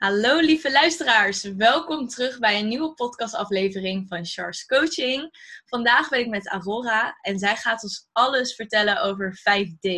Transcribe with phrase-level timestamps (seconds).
[0.00, 5.30] Hallo lieve luisteraars, welkom terug bij een nieuwe podcastaflevering van Charles Coaching.
[5.64, 9.90] Vandaag ben ik met Aurora en zij gaat ons alles vertellen over 5D.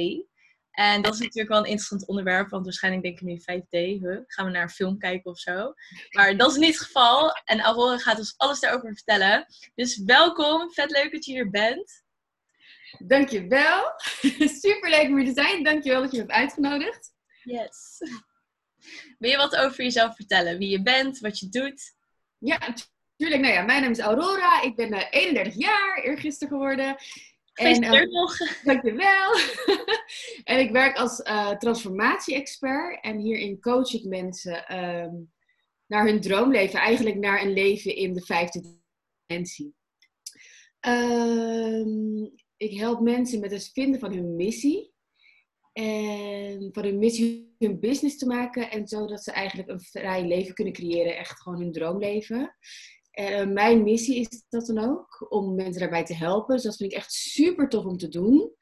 [0.70, 4.18] En dat is natuurlijk wel een interessant onderwerp, want waarschijnlijk denken nu 5D, huh?
[4.26, 5.74] gaan we naar een film kijken of zo.
[6.10, 9.46] Maar dat is niet het geval en Aurora gaat ons alles daarover vertellen.
[9.74, 12.02] Dus welkom, vet leuk dat je hier bent.
[12.98, 13.92] Dankjewel,
[14.62, 15.64] super leuk om hier te zijn.
[15.64, 17.10] Dankjewel dat je me hebt uitgenodigd.
[17.42, 17.98] Yes.
[19.18, 20.58] Wil je wat over jezelf vertellen?
[20.58, 21.94] Wie je bent, wat je doet?
[22.38, 23.40] Ja, natuurlijk.
[23.40, 24.62] Nou ja, mijn naam is Aurora.
[24.62, 26.96] Ik ben 31 eh, jaar, eergisteren geworden.
[27.52, 28.36] En, uh, nog.
[28.64, 29.34] Dankjewel.
[30.44, 33.04] en ik werk als uh, transformatie-expert.
[33.04, 35.32] En hierin coach ik mensen um,
[35.86, 36.80] naar hun droomleven.
[36.80, 38.78] Eigenlijk naar een leven in de vijfde
[39.26, 39.74] dimensie.
[40.86, 44.92] Um, ik help mensen met het vinden van hun missie.
[45.72, 48.70] En van hun missie hun business te maken.
[48.70, 51.16] En zodat ze eigenlijk een vrij leven kunnen creëren.
[51.16, 52.56] Echt gewoon hun droomleven.
[53.10, 55.26] En mijn missie is dat dan ook.
[55.28, 56.54] Om mensen daarbij te helpen.
[56.54, 58.54] Dus dat vind ik echt super tof om te doen.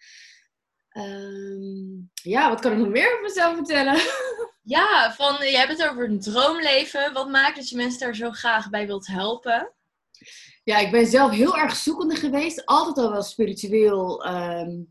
[0.92, 4.00] Um, ja, wat kan ik nog meer over mezelf vertellen?
[4.62, 7.12] Ja, van, je hebt het over een droomleven.
[7.12, 9.75] Wat maakt dat je mensen daar zo graag bij wilt helpen?
[10.64, 12.66] Ja, ik ben zelf heel erg zoekende geweest.
[12.66, 14.27] Altijd al wel spiritueel.
[14.27, 14.91] Um,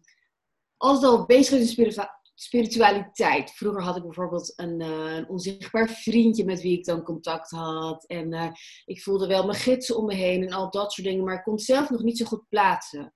[0.77, 2.09] altijd al bezig met
[2.41, 3.51] spiritualiteit.
[3.51, 8.05] Vroeger had ik bijvoorbeeld een, uh, een, onzichtbaar vriendje met wie ik dan contact had.
[8.05, 8.49] En uh,
[8.85, 11.23] ik voelde wel mijn gidsen om me heen en al dat soort dingen.
[11.23, 13.13] Maar ik kon zelf nog niet zo goed plaatsen.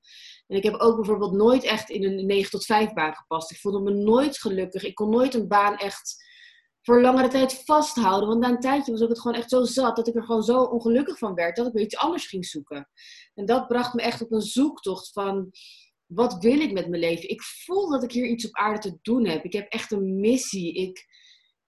[0.48, 3.52] En ik heb ook bijvoorbeeld nooit echt in een 9 tot 5 baan gepast.
[3.52, 4.84] Ik voelde me nooit gelukkig.
[4.84, 6.16] Ik kon nooit een baan echt
[6.82, 8.30] voor langere tijd vasthouden.
[8.30, 10.44] Want na een tijdje was ik het gewoon echt zo zat dat ik er gewoon
[10.44, 12.90] zo ongelukkig van werd dat ik weer iets anders ging zoeken.
[13.34, 15.52] En dat bracht me echt op een zoektocht van
[16.06, 17.30] wat wil ik met mijn leven?
[17.30, 19.44] Ik voel dat ik hier iets op aarde te doen heb.
[19.44, 20.74] Ik heb echt een missie.
[20.74, 21.06] Ik,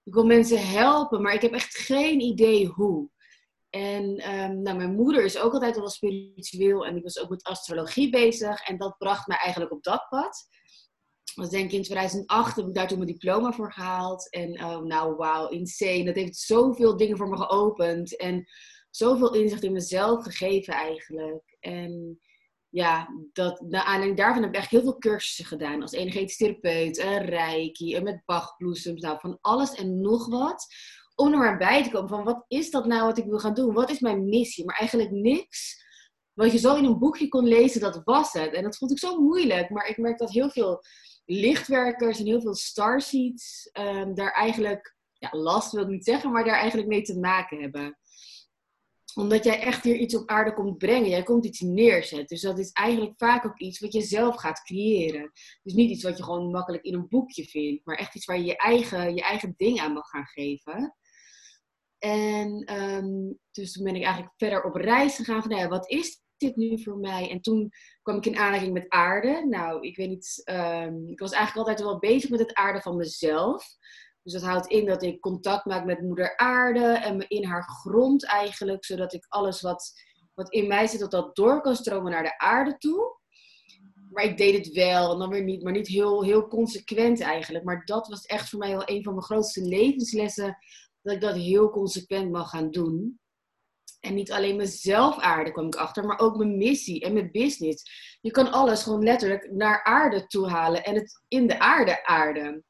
[0.02, 3.10] ik wil mensen helpen, maar ik heb echt geen idee hoe.
[3.70, 7.44] En um, nou, mijn moeder is ook altijd wel spiritueel en ik was ook met
[7.44, 8.60] astrologie bezig.
[8.60, 10.48] En dat bracht mij eigenlijk op dat pad.
[11.34, 14.30] Dat denk ik in 2008 heb ik daar toen mijn diploma voor gehaald.
[14.30, 16.04] En oh, nou, wauw, insane.
[16.04, 18.16] Dat heeft zoveel dingen voor me geopend.
[18.16, 18.46] En
[18.90, 21.56] zoveel inzicht in mezelf gegeven eigenlijk.
[21.60, 22.20] En
[22.76, 25.82] ja, dat, naar aanleiding daarvan heb ik echt heel veel cursussen gedaan.
[25.82, 29.00] Als energetisch therapeut, een reiki, en met bachbloesems.
[29.00, 30.66] Nou, van alles en nog wat.
[31.14, 33.54] Om er maar bij te komen van wat is dat nou wat ik wil gaan
[33.54, 33.74] doen?
[33.74, 34.64] Wat is mijn missie?
[34.64, 35.84] Maar eigenlijk niks
[36.32, 38.52] wat je zo in een boekje kon lezen, dat was het.
[38.52, 39.70] En dat vond ik zo moeilijk.
[39.70, 40.82] Maar ik merk dat heel veel
[41.24, 46.44] lichtwerkers en heel veel starseeds um, daar eigenlijk, ja, last wil ik niet zeggen, maar
[46.44, 47.98] daar eigenlijk mee te maken hebben
[49.16, 51.08] omdat jij echt hier iets op aarde komt brengen.
[51.08, 52.26] Jij komt iets neerzetten.
[52.26, 55.30] Dus dat is eigenlijk vaak ook iets wat je zelf gaat creëren.
[55.62, 57.84] Dus niet iets wat je gewoon makkelijk in een boekje vindt.
[57.84, 60.96] Maar echt iets waar je je eigen, je eigen ding aan mag gaan geven.
[61.98, 65.40] En um, dus toen ben ik eigenlijk verder op reis gegaan.
[65.40, 67.30] Van, nou ja, wat is dit nu voor mij?
[67.30, 67.70] En toen
[68.02, 69.46] kwam ik in aanraking met aarde.
[69.48, 70.42] Nou, ik weet niet.
[70.44, 73.66] Um, ik was eigenlijk altijd wel bezig met het aarde van mezelf.
[74.26, 77.62] Dus dat houdt in dat ik contact maak met moeder aarde en me in haar
[77.62, 79.92] grond eigenlijk, zodat ik alles wat,
[80.34, 83.18] wat in mij zit, dat dat door kan stromen naar de aarde toe.
[84.10, 87.64] Maar ik deed het wel en dan weer niet, maar niet heel, heel consequent eigenlijk.
[87.64, 90.58] Maar dat was echt voor mij wel een van mijn grootste levenslessen,
[91.02, 93.20] dat ik dat heel consequent mag gaan doen.
[94.00, 98.18] En niet alleen mezelf aarde kwam ik achter, maar ook mijn missie en mijn business.
[98.20, 102.64] Je kan alles gewoon letterlijk naar aarde toe halen en het in de aarde aarden.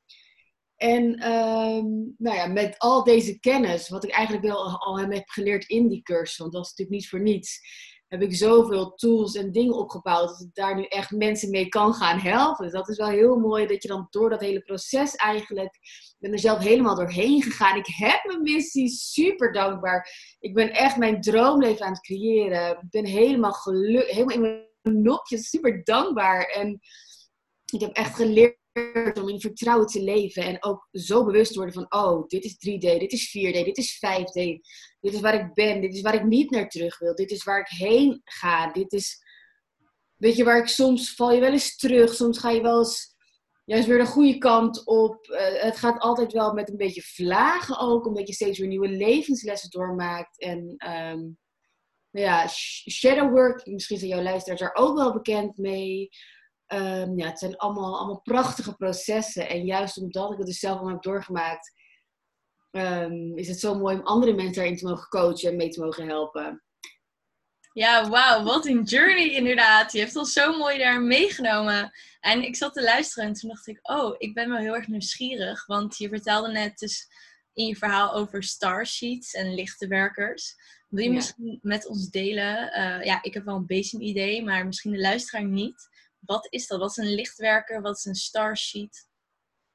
[0.76, 5.68] En um, nou ja, met al deze kennis, wat ik eigenlijk wel al heb geleerd
[5.68, 7.60] in die cursus, want dat is natuurlijk niet voor niets,
[8.08, 11.94] heb ik zoveel tools en dingen opgebouwd dat ik daar nu echt mensen mee kan
[11.94, 12.64] gaan helpen.
[12.64, 16.16] Dus dat is wel heel mooi dat je dan door dat hele proces eigenlijk, ik
[16.18, 17.76] ben er zelf helemaal doorheen gegaan.
[17.76, 20.10] Ik heb mijn missie, super dankbaar.
[20.38, 22.70] Ik ben echt mijn droomleven aan het creëren.
[22.70, 24.40] Ik ben helemaal gelukkig, helemaal in
[24.82, 26.44] mijn nopjes, super dankbaar.
[26.44, 26.80] En
[27.72, 28.64] ik heb echt geleerd
[29.14, 32.98] om in vertrouwen te leven en ook zo bewust worden van, oh, dit is 3D,
[32.98, 34.60] dit is 4D, dit is 5D,
[35.00, 37.44] dit is waar ik ben, dit is waar ik niet naar terug wil, dit is
[37.44, 39.18] waar ik heen ga, dit is,
[40.16, 43.14] weet je, waar ik soms val je wel eens terug, soms ga je wel eens
[43.64, 45.26] juist weer de goede kant op.
[45.26, 48.88] Uh, het gaat altijd wel met een beetje vlagen ook, omdat je steeds weer nieuwe
[48.88, 51.38] levenslessen doormaakt en um,
[52.10, 52.48] ja,
[52.90, 56.08] shadow work, misschien zijn jouw luisteraars daar ook wel bekend mee.
[56.74, 59.48] Um, ja, het zijn allemaal, allemaal prachtige processen.
[59.48, 61.72] En juist omdat ik het dus zelf al heb doorgemaakt,
[62.70, 65.80] um, is het zo mooi om andere mensen daarin te mogen coachen en mee te
[65.80, 66.62] mogen helpen.
[67.72, 69.92] Ja, wauw, wat een journey inderdaad.
[69.92, 71.92] Je hebt ons zo mooi daar meegenomen.
[72.20, 74.86] En ik zat te luisteren en toen dacht ik, oh, ik ben wel heel erg
[74.86, 75.66] nieuwsgierig.
[75.66, 77.08] Want je vertelde net dus
[77.52, 80.54] in je verhaal over starsheets en lichtenwerkers.
[80.88, 82.78] Wil je misschien met ons delen?
[82.78, 85.88] Uh, ja, ik heb wel een beetje een idee, maar misschien de luisteraar niet.
[86.26, 86.78] Wat is dat?
[86.78, 87.80] Wat is een lichtwerker?
[87.80, 89.08] Wat is een starsheet?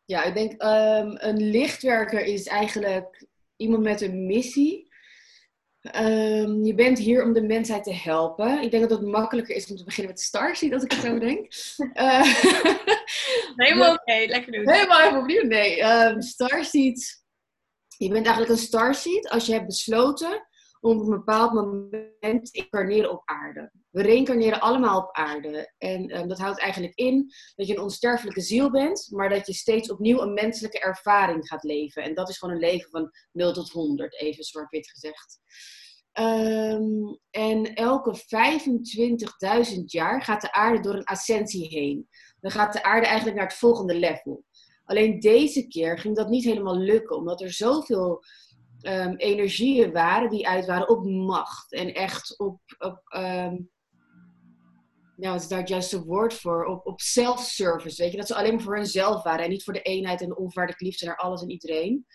[0.06, 3.25] Ja, ik denk um, een lichtwerker is eigenlijk
[3.56, 4.89] iemand met een missie.
[5.95, 8.62] Um, je bent hier om de mensheid te helpen.
[8.62, 11.19] Ik denk dat het makkelijker is om te beginnen met Starseed, als ik het zo
[11.19, 11.53] denk.
[11.94, 12.24] Uh,
[13.65, 14.69] helemaal oké, lekker doen.
[14.69, 15.83] Helemaal even opnieuw, nee.
[15.83, 17.24] Um, Starseed,
[17.98, 20.48] je bent eigenlijk een Starseed als je hebt besloten
[20.81, 23.71] op een bepaald moment incarneren op aarde.
[23.89, 25.73] We reïncarneren allemaal op aarde.
[25.77, 29.53] En um, dat houdt eigenlijk in dat je een onsterfelijke ziel bent, maar dat je
[29.53, 32.03] steeds opnieuw een menselijke ervaring gaat leven.
[32.03, 35.39] En dat is gewoon een leven van 0 tot 100, even zwart-wit gezegd.
[36.19, 38.15] Um, en elke
[39.75, 42.07] 25.000 jaar gaat de aarde door een ascensie heen.
[42.39, 44.43] Dan gaat de aarde eigenlijk naar het volgende level.
[44.83, 48.23] Alleen deze keer ging dat niet helemaal lukken, omdat er zoveel
[48.83, 51.73] um, energieën waren die uit waren op macht.
[51.73, 53.69] En echt op, op um,
[55.15, 56.65] nou, is daar het woord voor?
[56.65, 58.17] Op, op self-service, weet je.
[58.17, 60.85] Dat ze alleen maar voor hunzelf waren en niet voor de eenheid en de onvoorwaardelijke
[60.85, 62.05] liefde naar alles en iedereen.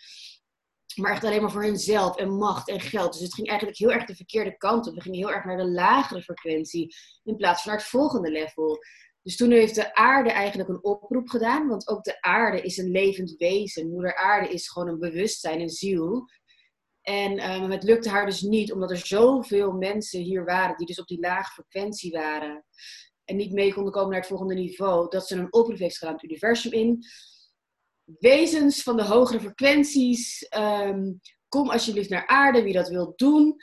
[0.95, 3.13] Maar echt alleen maar voor hunzelf en macht en geld.
[3.13, 4.95] Dus het ging eigenlijk heel erg de verkeerde kant op.
[4.95, 8.79] We gingen heel erg naar de lagere frequentie in plaats van naar het volgende level.
[9.21, 11.67] Dus toen heeft de aarde eigenlijk een oproep gedaan.
[11.67, 13.89] Want ook de aarde is een levend wezen.
[13.89, 16.29] Moeder aarde is gewoon een bewustzijn, een ziel.
[17.07, 20.99] En um, het lukte haar dus niet, omdat er zoveel mensen hier waren die dus
[20.99, 22.65] op die lage frequentie waren.
[23.23, 25.09] En niet mee konden komen naar het volgende niveau.
[25.09, 27.03] Dat ze een oproep heeft gedaan het universum in.
[28.03, 33.55] Wezens van de hogere frequenties, um, kom alsjeblieft naar aarde, wie dat wil doen.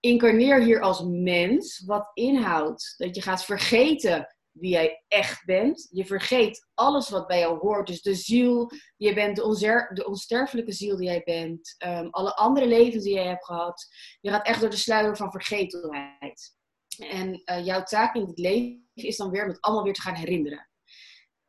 [0.00, 5.88] Incarneer hier als mens, wat inhoudt dat je gaat vergeten wie jij echt bent.
[5.90, 7.86] Je vergeet alles wat bij jou hoort.
[7.86, 11.74] Dus de ziel, je bent de, onsterfelijke ziel die jij bent.
[11.86, 13.86] Um, alle andere levens die jij hebt gehad.
[14.20, 16.58] Je gaat echt door de sluier van vergetelheid.
[16.98, 20.00] En uh, jouw taak in het leven is dan weer om het allemaal weer te
[20.00, 20.68] gaan herinneren.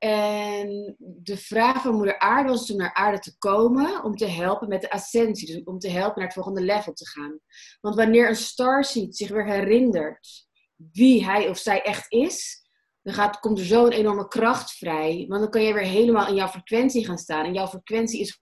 [0.04, 4.68] En de vraag van moeder aarde was om naar aarde te komen om te helpen
[4.68, 5.48] met de ascensie.
[5.48, 7.40] Dus om te helpen naar het volgende level te gaan.
[7.82, 10.50] Want wanneer een starseed zich weer herinnert
[10.92, 12.61] wie hij of zij echt is,
[13.02, 15.26] dan komt er zo een enorme kracht vrij.
[15.28, 17.46] Want dan kan je weer helemaal in jouw frequentie gaan staan.
[17.46, 18.42] En jouw frequentie is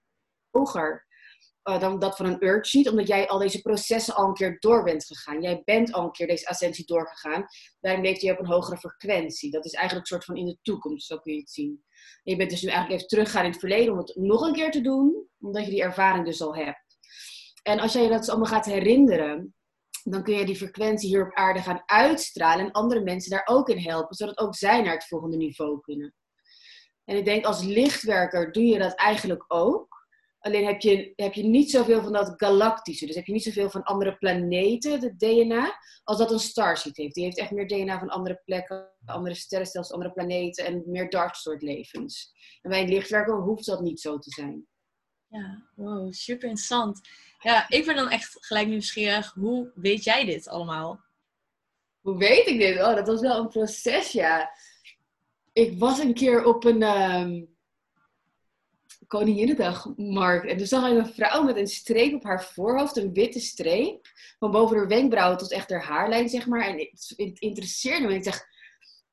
[0.50, 1.08] hoger
[1.64, 4.84] uh, dan dat van een urge omdat jij al deze processen al een keer door
[4.84, 5.42] bent gegaan.
[5.42, 7.46] Jij bent al een keer deze ascensie doorgegaan.
[7.80, 9.52] Daarom leeft je op een hogere frequentie.
[9.52, 11.84] Dat is eigenlijk een soort van in de toekomst, zo kun je het zien.
[12.24, 14.54] En je bent dus nu eigenlijk even teruggegaan in het verleden om het nog een
[14.54, 16.98] keer te doen, omdat je die ervaring dus al hebt.
[17.64, 19.56] En als jij je dat dus allemaal gaat herinneren,
[20.04, 23.70] dan kun je die frequentie hier op aarde gaan uitstralen en andere mensen daar ook
[23.70, 26.14] in helpen, zodat ook zij naar het volgende niveau kunnen.
[27.04, 29.88] En ik denk als lichtwerker doe je dat eigenlijk ook.
[30.40, 33.06] Alleen heb je, heb je niet zoveel van dat galactische.
[33.06, 37.14] Dus heb je niet zoveel van andere planeten, de DNA, als dat een starseed heeft.
[37.14, 41.36] Die heeft echt meer DNA van andere plekken, andere sterrenstelsels, andere planeten en meer dark
[41.36, 42.32] soort levens.
[42.62, 44.68] En bij een lichtwerker hoeft dat niet zo te zijn.
[45.28, 47.00] Ja, wow, super interessant.
[47.42, 49.34] Ja, ik ben dan echt gelijk nieuwsgierig.
[49.34, 51.02] Hoe weet jij dit allemaal?
[52.02, 52.78] Hoe weet ik dit?
[52.78, 54.52] Oh, dat was wel een proces, ja.
[55.54, 57.58] Ik was een keer op een um,
[59.08, 60.48] Koninginnedagmarkt.
[60.48, 62.98] En toen zag ik een vrouw met een streep op haar voorhoofd.
[62.98, 64.08] Een witte streep.
[64.40, 66.68] Van boven haar wenkbrauwen tot echt haar haarlijn, zeg maar.
[66.68, 68.14] En het, interesseerde me.
[68.14, 68.46] Ik zeg,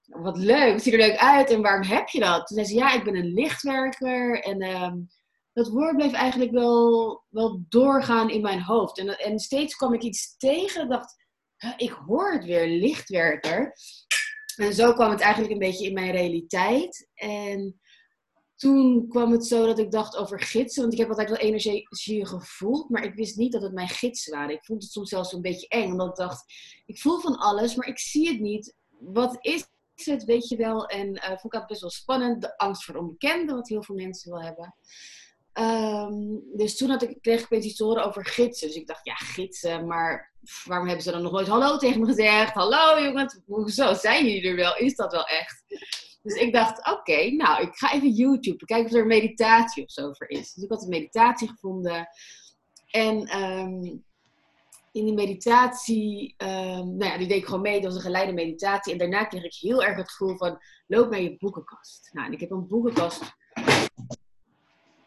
[0.07, 0.73] wat leuk.
[0.73, 1.51] Het ziet er leuk uit.
[1.51, 2.47] En waarom heb je dat?
[2.47, 4.41] Toen zei ze, ja, ik ben een lichtwerker.
[4.43, 4.63] En...
[4.63, 5.09] Um,
[5.57, 8.99] dat woord bleef eigenlijk wel, wel doorgaan in mijn hoofd.
[8.99, 10.89] En, en steeds kwam ik iets tegen.
[10.89, 11.15] Dacht,
[11.77, 13.73] ik hoor het weer, lichtwerker.
[14.57, 17.09] En zo kwam het eigenlijk een beetje in mijn realiteit.
[17.15, 17.81] En
[18.57, 20.81] toen kwam het zo dat ik dacht over gidsen.
[20.81, 22.91] Want ik heb altijd wel energie gevoeld.
[22.91, 24.55] Maar ik wist niet dat het mijn gidsen waren.
[24.55, 25.91] Ik vond het soms zelfs een beetje eng.
[25.91, 26.53] Omdat ik dacht,
[26.87, 28.75] ik voel van alles, maar ik zie het niet.
[28.99, 30.87] Wat is het, weet je wel?
[30.87, 32.43] En uh, vond ik dat best wel spannend.
[32.43, 34.75] De angst voor onbekende, wat heel veel mensen wel hebben.
[35.59, 38.67] Um, dus toen had ik, kreeg ik iets te horen over gidsen.
[38.67, 40.33] Dus ik dacht, ja, gidsen, maar
[40.65, 42.55] waarom hebben ze dan nog nooit hallo tegen me gezegd?
[42.55, 44.77] Hallo jongens, hoezo zijn jullie er wel?
[44.77, 45.65] Is dat wel echt?
[46.23, 49.91] Dus ik dacht, oké, nou, ik ga even YouTube kijken of er een meditatie of
[49.91, 50.53] zo voor is.
[50.53, 52.09] Dus ik had een meditatie gevonden.
[52.91, 54.05] En um,
[54.93, 57.75] in die meditatie, um, nou ja, die deed ik gewoon mee.
[57.75, 58.93] Dat was een geleide meditatie.
[58.93, 62.11] En daarna kreeg ik heel erg het gevoel van, loop naar je boekenkast.
[62.13, 63.23] Nou, en ik heb een boekenkast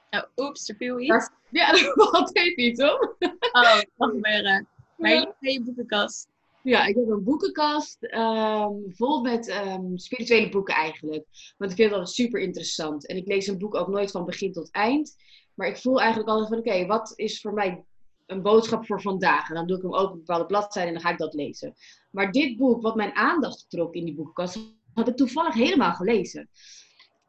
[0.09, 1.29] Oh, oeps, er viel iets.
[1.49, 1.71] Ja,
[2.11, 3.15] dat even iets hoor.
[3.51, 4.67] Oh, dat gebeuren.
[4.97, 6.27] Maar je hebt je boekenkast.
[6.63, 11.25] Ja, ik heb een boekenkast um, vol met um, spirituele boeken eigenlijk.
[11.57, 13.07] Want ik vind dat super interessant.
[13.07, 15.15] En ik lees een boek ook nooit van begin tot eind.
[15.53, 17.83] Maar ik voel eigenlijk altijd van, oké, wat is voor mij
[18.25, 19.49] een boodschap voor vandaag?
[19.49, 21.33] En dan doe ik hem ook op een bepaalde bladzijde en dan ga ik dat
[21.33, 21.75] lezen.
[22.11, 24.59] Maar dit boek, wat mijn aandacht trok in die boekenkast,
[24.93, 26.49] had ik toevallig helemaal gelezen.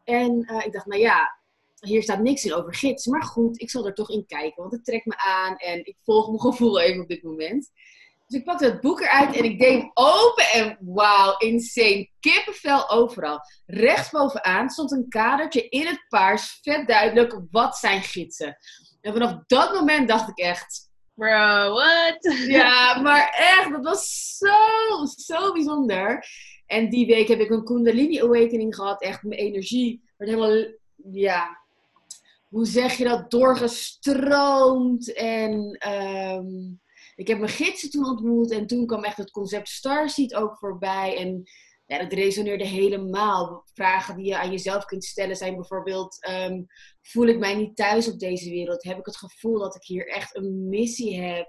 [0.04, 1.39] En uh, ik dacht, nou ja,
[1.80, 3.06] hier staat niks in over gids.
[3.06, 5.96] Maar goed, ik zal er toch in kijken, want het trekt me aan en ik
[6.02, 7.70] volg mijn gevoel even op dit moment.
[8.26, 12.10] Dus ik pakte het boek eruit en ik deed hem open en wauw, insane.
[12.20, 13.40] Kippenvel overal.
[13.66, 18.56] Rechtsbovenaan stond een kadertje in het paars, vet duidelijk, wat zijn gidsen.
[19.00, 20.88] En vanaf dat moment dacht ik echt...
[21.14, 22.34] Bro, what?
[22.46, 26.26] Ja, maar echt, dat was zo, zo bijzonder.
[26.66, 29.02] En die week heb ik een Kundalini Awakening gehad.
[29.02, 30.74] Echt, mijn energie werd helemaal,
[31.12, 31.59] ja,
[32.50, 35.12] hoe zeg je dat, doorgestroomd.
[35.12, 36.80] En um,
[37.14, 38.50] ik heb mijn gidsen toen ontmoet.
[38.50, 41.16] En toen kwam echt het concept Starseed ook voorbij.
[41.16, 41.42] En
[41.86, 43.62] ja, dat resoneerde helemaal.
[43.74, 46.66] Vragen die je aan jezelf kunt stellen zijn bijvoorbeeld: um,
[47.02, 48.84] voel ik mij niet thuis op deze wereld?
[48.84, 51.48] Heb ik het gevoel dat ik hier echt een missie heb?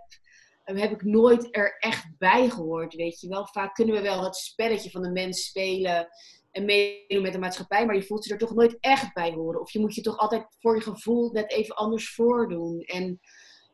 [0.66, 2.94] Um, heb ik nooit er echt bij gehoord?
[2.94, 6.08] Weet je wel, vaak kunnen we wel het spelletje van de mens spelen
[6.52, 9.62] en meedoen met de maatschappij, maar je voelt je er toch nooit echt bij horen.
[9.62, 12.80] Of je moet je toch altijd voor je gevoel net even anders voordoen.
[12.80, 13.20] En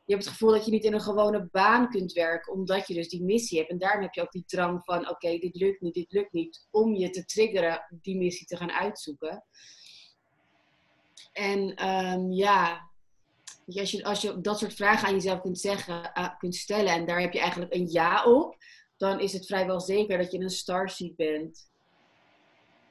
[0.06, 2.94] je hebt het gevoel dat je niet in een gewone baan kunt werken, omdat je
[2.94, 3.72] dus die missie hebt.
[3.72, 6.68] En daarom heb je ook die drang van, oké, dit lukt niet, dit lukt niet,
[6.72, 9.44] om je te triggeren die missie te gaan uitzoeken.
[11.34, 12.90] En um, ja,
[13.66, 17.06] als je, als je dat soort vragen aan jezelf kunt, zeggen, uh, kunt stellen en
[17.06, 18.58] daar heb je eigenlijk een ja op,
[18.98, 21.70] dan is het vrijwel zeker dat je een starseed bent.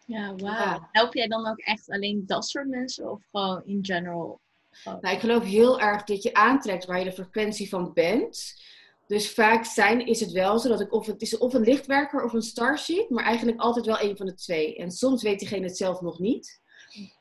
[0.07, 0.89] Ja, wauw.
[0.93, 4.41] Help jij dan ook echt alleen dat soort mensen of gewoon in general?
[4.85, 8.65] Nou, ik geloof heel erg dat je aantrekt waar je de frequentie van bent.
[9.07, 12.25] Dus vaak zijn, is het wel zo dat ik of het is of een lichtwerker
[12.25, 14.77] of een starseed, maar eigenlijk altijd wel een van de twee.
[14.77, 16.61] En soms weet diegene het zelf nog niet.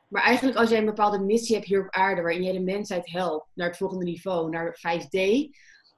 [0.08, 3.12] Maar eigenlijk als jij een bepaalde missie hebt hier op aarde, waarin je de mensheid
[3.12, 5.20] helpt naar het volgende niveau, naar 5D,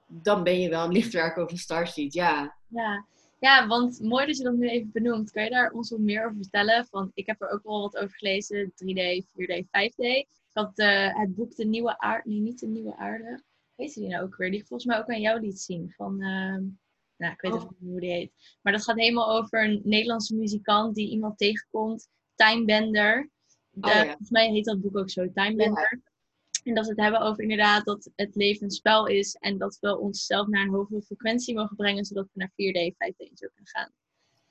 [0.07, 2.55] dan ben je wel een lichtwerker of een starseed, ja.
[2.67, 3.05] Ja,
[3.39, 5.31] ja, want mooi dat je dat nu even benoemt.
[5.31, 6.85] Kan je daar ons wat meer over vertellen?
[6.85, 8.71] Van, ik heb er ook wel wat over gelezen.
[8.71, 10.05] 3D, 4D, 5D.
[10.05, 12.29] Ik had uh, het boek De Nieuwe Aarde.
[12.29, 13.43] Nee, niet De Nieuwe Aarde.
[13.75, 14.51] Weet je die nou ook weer?
[14.51, 15.93] Die ik volgens mij ook aan jou liet zien.
[15.95, 16.57] Van, uh,
[17.17, 17.63] nou, ik weet oh.
[17.63, 18.31] even hoe die heet.
[18.61, 22.09] Maar dat gaat helemaal over een Nederlandse muzikant die iemand tegenkomt.
[22.35, 23.29] Timebender.
[23.69, 24.05] De, oh, ja.
[24.05, 26.01] Volgens mij heet dat boek ook zo, Timebender.
[26.63, 29.33] En dat we het hebben over inderdaad dat het leven een spel is.
[29.33, 32.05] En dat we onszelf naar een hogere frequentie mogen brengen.
[32.05, 33.91] Zodat we naar 4D, 5D en zo kunnen gaan.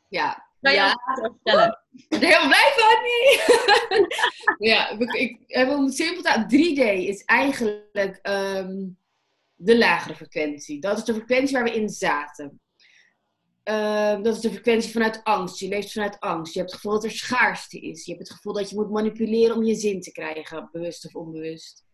[0.09, 0.45] Ja.
[0.61, 1.01] Kan je ja.
[1.05, 1.79] vertellen?
[1.93, 3.45] Ik ben helemaal blij van, niet.
[4.71, 8.99] ja, ik heb om simpel te 3D is eigenlijk um,
[9.55, 10.81] de lagere frequentie.
[10.81, 12.61] Dat is de frequentie waar we in zaten.
[13.65, 15.59] Uh, dat is de frequentie vanuit angst.
[15.59, 16.53] Je leeft vanuit angst.
[16.53, 18.05] Je hebt het gevoel dat er schaarste is.
[18.05, 21.15] Je hebt het gevoel dat je moet manipuleren om je zin te krijgen, bewust of
[21.15, 21.86] onbewust.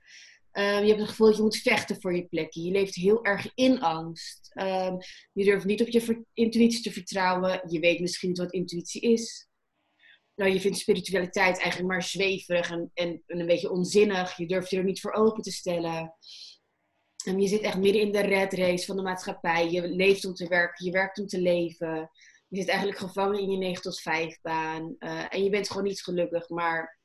[0.52, 2.62] Um, je hebt het gevoel dat je moet vechten voor je plekje.
[2.62, 4.50] Je leeft heel erg in angst.
[4.54, 4.98] Um,
[5.32, 7.62] je durft niet op je intuïtie te vertrouwen.
[7.66, 9.48] Je weet misschien niet wat intuïtie is.
[10.34, 14.36] Nou, je vindt spiritualiteit eigenlijk maar zweverig en, en, en een beetje onzinnig.
[14.36, 16.14] Je durft je er niet voor open te stellen.
[17.28, 19.70] Um, je zit echt midden in de red race van de maatschappij.
[19.70, 22.10] Je leeft om te werken, je werkt om te leven.
[22.48, 24.96] Je zit eigenlijk gevangen in je 9 tot 5 baan.
[24.98, 27.00] Uh, en je bent gewoon niet gelukkig, maar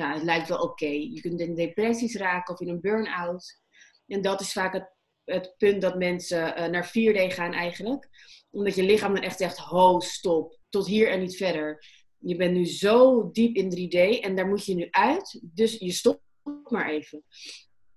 [0.00, 0.86] ja, het lijkt wel oké.
[0.86, 3.60] Je kunt in depressies raken of in een burn-out.
[4.06, 8.08] En dat is vaak het, het punt dat mensen uh, naar 4D gaan eigenlijk.
[8.50, 11.84] Omdat je lichaam dan echt zegt, ho, stop, tot hier en niet verder.
[12.18, 15.40] Je bent nu zo diep in 3D en daar moet je nu uit.
[15.42, 16.22] Dus je stopt
[16.64, 17.24] maar even.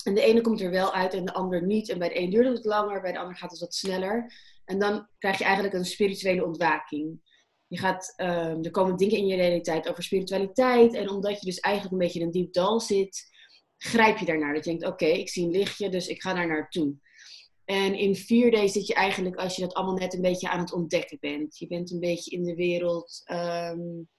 [0.04, 1.90] En de ene komt er wel uit en de ander niet.
[1.90, 4.34] En bij de een duurt het langer, bij de ander gaat het wat sneller.
[4.66, 7.22] En dan krijg je eigenlijk een spirituele ontwaking.
[7.74, 10.94] Je gaat, um, er komen dingen in je realiteit over spiritualiteit.
[10.94, 13.32] En omdat je dus eigenlijk een beetje in een diep dal zit,
[13.78, 14.54] grijp je daarnaar.
[14.54, 16.96] Dat je denkt, oké, ik zie een lichtje, dus ik ga daar naartoe.
[17.66, 20.74] En in 4D zit je eigenlijk, als je dat allemaal net een beetje aan het
[20.74, 21.58] ontdekken bent.
[21.58, 24.10] Je bent een beetje in de wereld, um,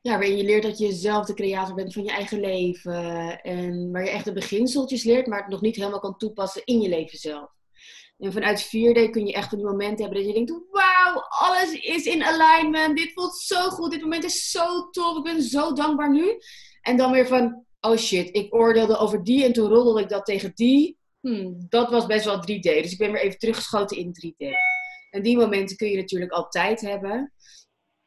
[0.00, 3.40] ja, waarin je leert dat je zelf de creator bent van je eigen leven.
[3.40, 6.80] En waar je echt de beginseltjes leert, maar het nog niet helemaal kan toepassen in
[6.80, 7.53] je leven zelf.
[8.24, 12.04] En vanuit 4D kun je echt een moment hebben dat je denkt: wauw, alles is
[12.04, 12.96] in alignment.
[12.96, 13.90] Dit voelt zo goed.
[13.90, 15.16] Dit moment is zo tof.
[15.16, 16.38] Ik ben zo dankbaar nu.
[16.80, 20.24] En dan weer van: oh shit, ik oordeelde over die en toen roddelde ik dat
[20.24, 20.98] tegen die.
[21.20, 22.60] Hmm, dat was best wel 3D.
[22.60, 24.46] Dus ik ben weer even teruggeschoten in 3D.
[25.10, 27.32] En die momenten kun je natuurlijk altijd hebben.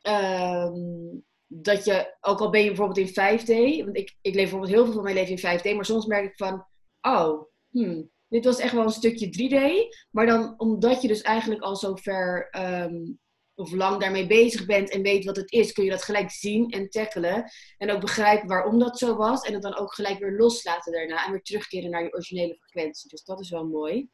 [0.01, 4.71] Um, dat je, ook al ben je bijvoorbeeld in 5D, want ik, ik leef bijvoorbeeld
[4.71, 6.65] heel veel van mijn leven in 5D, maar soms merk ik van,
[7.01, 9.87] oh, hmm, dit was echt wel een stukje 3D.
[10.11, 13.19] Maar dan omdat je dus eigenlijk al zo ver um,
[13.57, 16.69] of lang daarmee bezig bent en weet wat het is, kun je dat gelijk zien
[16.69, 17.51] en tackelen.
[17.77, 19.41] En ook begrijpen waarom dat zo was.
[19.41, 21.25] En het dan ook gelijk weer loslaten daarna.
[21.25, 23.09] En weer terugkeren naar je originele frequentie.
[23.09, 24.09] Dus dat is wel mooi.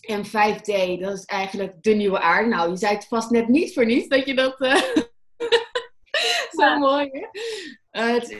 [0.00, 2.48] En 5D, dat is eigenlijk de nieuwe aarde.
[2.48, 4.60] Nou, je zei het vast net niet voor niets dat je dat.
[4.60, 4.82] Uh...
[6.58, 7.26] zo mooi, hè?
[7.96, 8.36] Uh, het, is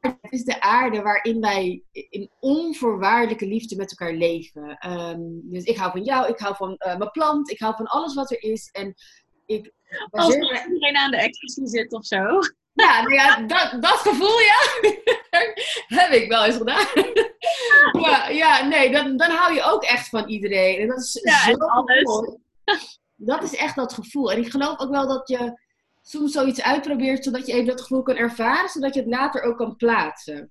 [0.00, 4.76] het is de aarde waarin wij in onvoorwaardelijke liefde met elkaar leven.
[4.78, 7.86] Ehm, dus ik hou van jou, ik hou van uh, mijn plant, ik hou van
[7.86, 8.68] alles wat er is.
[8.72, 8.94] En
[9.46, 9.72] ik
[10.10, 12.38] Als iedereen aan de ecstasy zit of zo.
[12.72, 14.90] Ja, nou ja dat, dat gevoel, ja,
[16.02, 16.86] heb ik wel eens gedaan.
[18.00, 20.80] ja, ja, nee, dan, dan hou je ook echt van iedereen.
[20.80, 22.36] En dat is ja, zo alles.
[23.16, 24.32] Dat is echt dat gevoel.
[24.32, 25.60] En ik geloof ook wel dat je
[26.08, 29.56] soms zoiets uitprobeert, zodat je even dat gevoel kan ervaren, zodat je het later ook
[29.56, 30.50] kan plaatsen.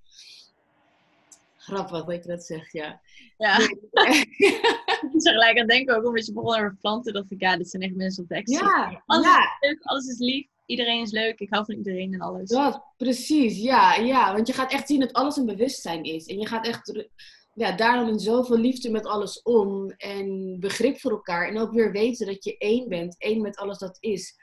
[1.56, 3.00] Grappig dat je dat zegt, ja.
[3.38, 3.58] Ja.
[5.02, 7.56] ik moest er gelijk aan denken, ook omdat je begon over planten, dacht ik, ja,
[7.56, 9.38] dit zijn echt mensen op de Ja, alles ja.
[9.38, 12.48] is leuk, alles is lief, iedereen is leuk, ik hou van iedereen en alles.
[12.50, 14.32] Dat, precies, ja, ja.
[14.32, 16.26] Want je gaat echt zien dat alles een bewustzijn is.
[16.26, 17.08] En je gaat echt
[17.54, 19.90] ja, daarom in zoveel liefde met alles om.
[19.90, 21.48] En begrip voor elkaar.
[21.48, 23.14] En ook weer weten dat je één bent.
[23.18, 24.36] één met alles dat is.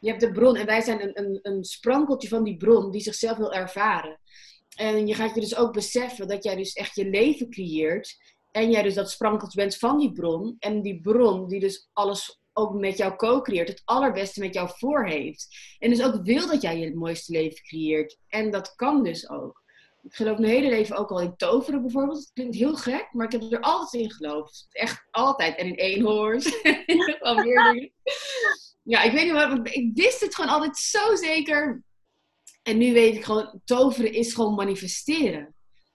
[0.00, 3.00] Je hebt de bron en wij zijn een, een, een sprankeltje van die bron die
[3.00, 4.20] zichzelf wil ervaren.
[4.76, 8.16] En je gaat je dus ook beseffen dat jij dus echt je leven creëert.
[8.50, 10.56] En jij dus dat sprankeltje bent van die bron.
[10.58, 13.68] En die bron die dus alles ook met jou co-creëert.
[13.68, 15.48] Het allerbeste met jou voor heeft.
[15.78, 18.18] En dus ook wil dat jij je mooiste leven creëert.
[18.28, 19.64] En dat kan dus ook.
[20.02, 22.18] Ik geloof mijn hele leven ook al in toveren bijvoorbeeld.
[22.18, 24.66] Het klinkt heel gek, maar ik heb er altijd in geloofd.
[24.70, 25.56] Echt altijd.
[25.56, 25.76] En in
[27.44, 27.92] meer dingen.
[28.86, 29.68] Ja, ik weet niet wat.
[29.68, 31.82] Ik wist het gewoon altijd zo zeker.
[32.62, 35.54] En nu weet ik gewoon, toveren is gewoon manifesteren.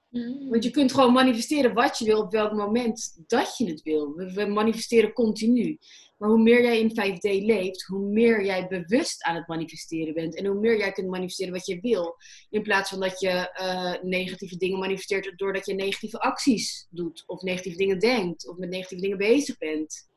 [0.09, 0.49] Mm.
[0.49, 4.13] Want je kunt gewoon manifesteren wat je wil op welk moment dat je het wil.
[4.13, 5.77] We, we manifesteren continu.
[6.17, 10.35] Maar hoe meer jij in 5D leeft, hoe meer jij bewust aan het manifesteren bent.
[10.35, 12.15] En hoe meer jij kunt manifesteren wat je wil.
[12.49, 17.23] In plaats van dat je eh, negatieve dingen manifesteert doordat je negatieve acties doet.
[17.25, 18.47] Of negatieve dingen denkt.
[18.47, 20.09] Of met negatieve dingen bezig bent.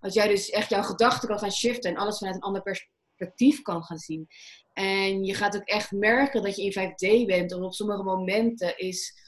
[0.00, 3.62] Als jij dus echt jouw gedachten kan gaan shiften en alles vanuit een ander perspectief
[3.62, 4.28] kan gaan zien.
[4.72, 7.54] En je gaat ook echt merken dat je in 5D bent.
[7.54, 9.18] Of op sommige momenten is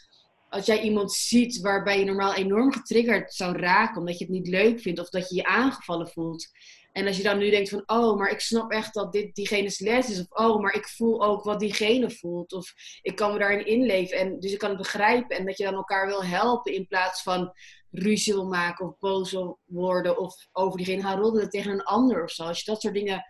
[0.48, 4.48] als jij iemand ziet waarbij je normaal enorm getriggerd zou raken, omdat je het niet
[4.48, 6.50] leuk vindt of dat je je aangevallen voelt.
[6.92, 9.78] En als je dan nu denkt van, oh, maar ik snap echt dat dit diegene's
[9.78, 10.20] les is.
[10.20, 12.52] Of, oh, maar ik voel ook wat diegene voelt.
[12.52, 14.18] Of ik kan me daarin inleven.
[14.18, 15.36] En, dus ik kan het begrijpen.
[15.36, 17.52] En dat je dan elkaar wil helpen in plaats van
[17.90, 20.18] ruzie wil maken of boos worden.
[20.18, 22.42] Of over diegene gaan roddelen tegen een ander of zo.
[22.42, 23.24] Als je dat soort dingen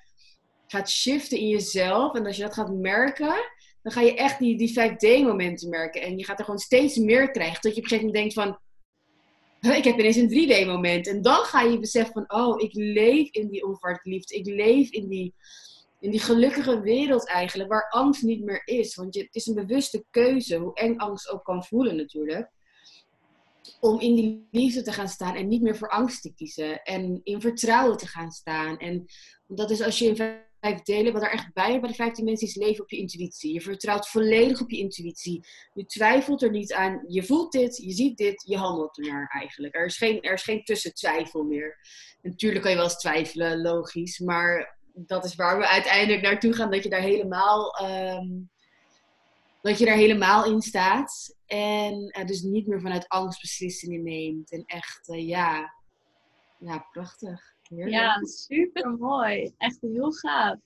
[0.67, 2.15] gaat shiften in jezelf.
[2.15, 3.35] En als je dat gaat merken,
[3.83, 6.03] dan ga je echt die, die 5D-momenten merken.
[6.03, 7.61] En je gaat er gewoon steeds meer krijgen.
[7.61, 8.59] Tot je op een gegeven moment denkt van,
[9.81, 11.07] ik heb ineens een 3D-moment.
[11.07, 13.65] En dan ga je beseffen van, oh, ik leef in die
[14.03, 14.35] liefde.
[14.35, 15.35] Ik leef in die,
[16.01, 18.95] in die gelukkige wereld eigenlijk, waar angst niet meer is.
[18.95, 22.51] Want je, het is een bewuste keuze, hoe eng angst ook kan voelen natuurlijk.
[23.81, 26.83] Om in die liefde te gaan staan en niet meer voor angst te kiezen.
[26.83, 28.79] En in vertrouwen te gaan staan.
[28.79, 29.05] En
[29.47, 30.17] dat is als je in
[30.63, 33.53] vijf delen, wat er echt bij bij de vijf dimensies, leven op je intuïtie.
[33.53, 35.45] Je vertrouwt volledig op je intuïtie.
[35.75, 37.05] Je twijfelt er niet aan.
[37.07, 39.75] Je voelt dit, je ziet dit, je handelt ernaar eigenlijk.
[39.75, 41.79] Er is geen, er is geen tussentwijfel meer.
[42.23, 44.19] Natuurlijk kan je wel eens twijfelen, logisch.
[44.19, 48.51] Maar dat is waar we uiteindelijk naartoe gaan, dat je daar helemaal, um,
[49.63, 51.37] dat je daar helemaal in staat.
[51.47, 54.51] En uh, dus niet meer vanuit angst beslissingen neemt.
[54.51, 55.75] En echt, uh, ja,
[56.59, 57.52] ja, prachtig.
[57.77, 59.53] Ja, super mooi.
[59.59, 60.57] Echt heel gaaf.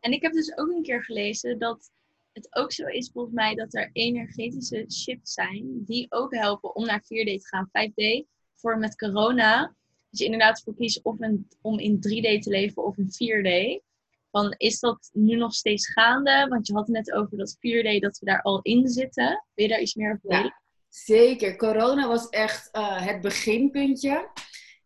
[0.00, 1.90] En ik heb dus ook een keer gelezen dat
[2.32, 6.84] het ook zo is volgens mij dat er energetische shifts zijn die ook helpen om
[6.84, 7.68] naar 4D te gaan.
[7.68, 9.74] 5D voor met corona.
[10.10, 13.82] Dus je inderdaad voor kiest of een, om in 3D te leven of in 4D.
[14.30, 16.46] Van, is dat nu nog steeds gaande?
[16.48, 19.44] Want je had het net over dat 4D, dat we daar al in zitten.
[19.54, 20.44] Wil je daar iets meer over weten?
[20.44, 21.56] Ja, zeker.
[21.56, 24.30] Corona was echt uh, het beginpuntje.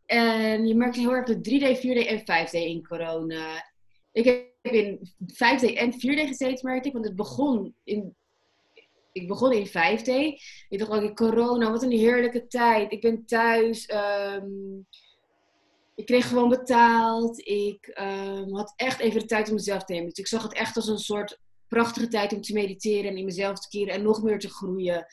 [0.08, 3.70] En je merkt heel erg de 3D, 4D en 5D in corona.
[4.12, 4.98] Ik heb in
[5.32, 6.92] 5D en 4D gezeten, merkte ik.
[6.92, 8.16] Want het begon in...
[9.12, 10.40] Ik begon in 5D.
[10.68, 12.92] Ik dacht ook, corona, wat een heerlijke tijd.
[12.92, 13.90] Ik ben thuis.
[13.92, 14.86] Um,
[15.94, 17.38] ik kreeg gewoon betaald.
[17.46, 20.08] Ik um, had echt even de tijd om mezelf te nemen.
[20.08, 23.24] Dus ik zag het echt als een soort prachtige tijd om te mediteren en in
[23.24, 25.06] mezelf te keren en nog meer te groeien.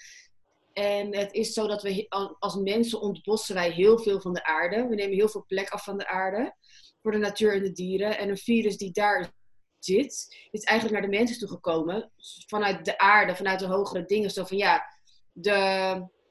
[0.76, 2.06] En het is zo dat we
[2.40, 4.88] als mensen ontbossen wij heel veel van de aarde.
[4.88, 6.56] We nemen heel veel plek af van de aarde.
[7.02, 8.18] Voor de natuur en de dieren.
[8.18, 9.32] En een virus die daar
[9.80, 12.12] zit, is eigenlijk naar de mensen toegekomen.
[12.48, 14.30] Vanuit de aarde, vanuit de hogere dingen.
[14.30, 14.84] Zo van ja,
[15.32, 15.52] de,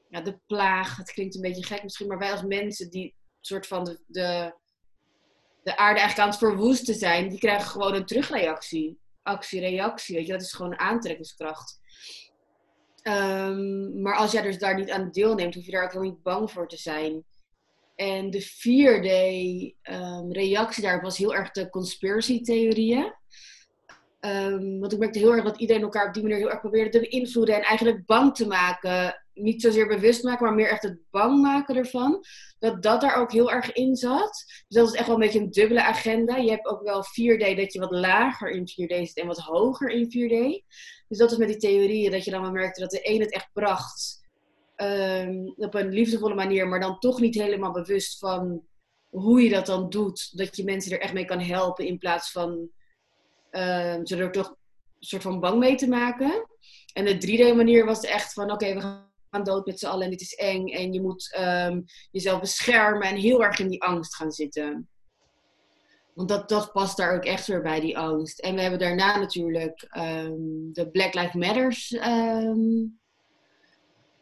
[0.09, 0.97] ja, de plaag.
[0.97, 2.07] Het klinkt een beetje gek misschien.
[2.07, 4.53] Maar wij als mensen die soort van de, de
[5.65, 8.99] de aarde eigenlijk aan het verwoesten zijn, die krijgen gewoon een terugreactie.
[9.23, 11.79] Actie-reactie, weet je, dat is gewoon aantrekkingskracht.
[13.05, 16.23] Ehm, maar als jij dus daar niet aan deelneemt, hoef je daar ook helemaal niet
[16.23, 17.23] bang voor te zijn.
[17.95, 23.13] En de vierde um, reactie daarop was heel erg de conspiracy-theorieën.
[24.19, 26.89] Um, want ik merkte heel erg dat iedereen elkaar op die manier heel erg probeerde
[26.89, 29.23] te beïnvloeden en eigenlijk bang te maken.
[29.33, 32.23] Niet zozeer bewust maken, maar meer echt het bang maken ervan.
[32.59, 34.43] Dat dat daar ook heel erg in zat.
[34.67, 36.35] Dus dat is echt wel een beetje een dubbele agenda.
[36.35, 39.89] Je hebt ook wel 4D dat je wat lager in 4D zit en wat hoger
[39.89, 40.63] in 4D.
[41.07, 43.33] Dus dat is met die theorieën dat je dan wel merkte dat de een het
[43.33, 44.23] echt bracht.
[44.77, 48.63] Um, op een liefdevolle manier, maar dan toch niet helemaal bewust van
[49.09, 50.37] hoe je dat dan doet.
[50.37, 52.69] Dat je mensen er echt mee kan helpen in plaats van
[53.51, 54.55] uh, ze er toch een
[54.99, 56.47] soort van bang mee te maken.
[56.93, 60.21] En de 3D-manier was echt van: oké, we gaan dood met z'n allen en dit
[60.21, 60.67] is eng.
[60.67, 64.89] En je moet um, jezelf beschermen en heel erg in die angst gaan zitten.
[66.15, 68.39] Want dat, dat past daar ook echt weer bij, die angst.
[68.39, 71.91] En we hebben daarna natuurlijk um, de Black Lives Matters.
[71.91, 72.99] Um,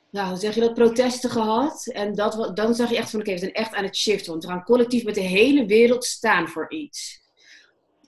[0.10, 0.74] nou, hoe zeg je dat?
[0.74, 1.88] Protesten gehad.
[1.88, 4.32] En dat, dan zag je echt van: oké, okay, we zijn echt aan het shiften.
[4.32, 7.23] Want we gaan collectief met de hele wereld staan voor iets.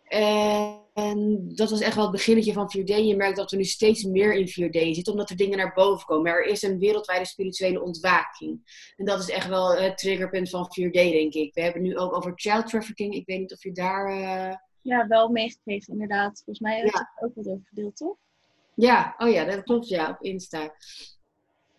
[0.07, 2.85] En dat was echt wel het beginnetje van 4D.
[2.85, 6.05] Je merkt dat we nu steeds meer in 4D zitten, omdat er dingen naar boven
[6.05, 6.31] komen.
[6.31, 8.61] Er is een wereldwijde spirituele ontwaking.
[8.95, 11.53] En dat is echt wel het triggerpunt van 4D, denk ik.
[11.53, 13.13] We hebben nu ook over child trafficking.
[13.13, 14.09] Ik weet niet of je daar...
[14.09, 14.55] Uh...
[14.81, 16.41] Ja, wel meegekregen, inderdaad.
[16.45, 17.11] Volgens mij heb ja.
[17.19, 18.15] ook wat over gedeeld, toch?
[18.75, 20.73] Ja, oh ja, dat klopt, ja, op Insta.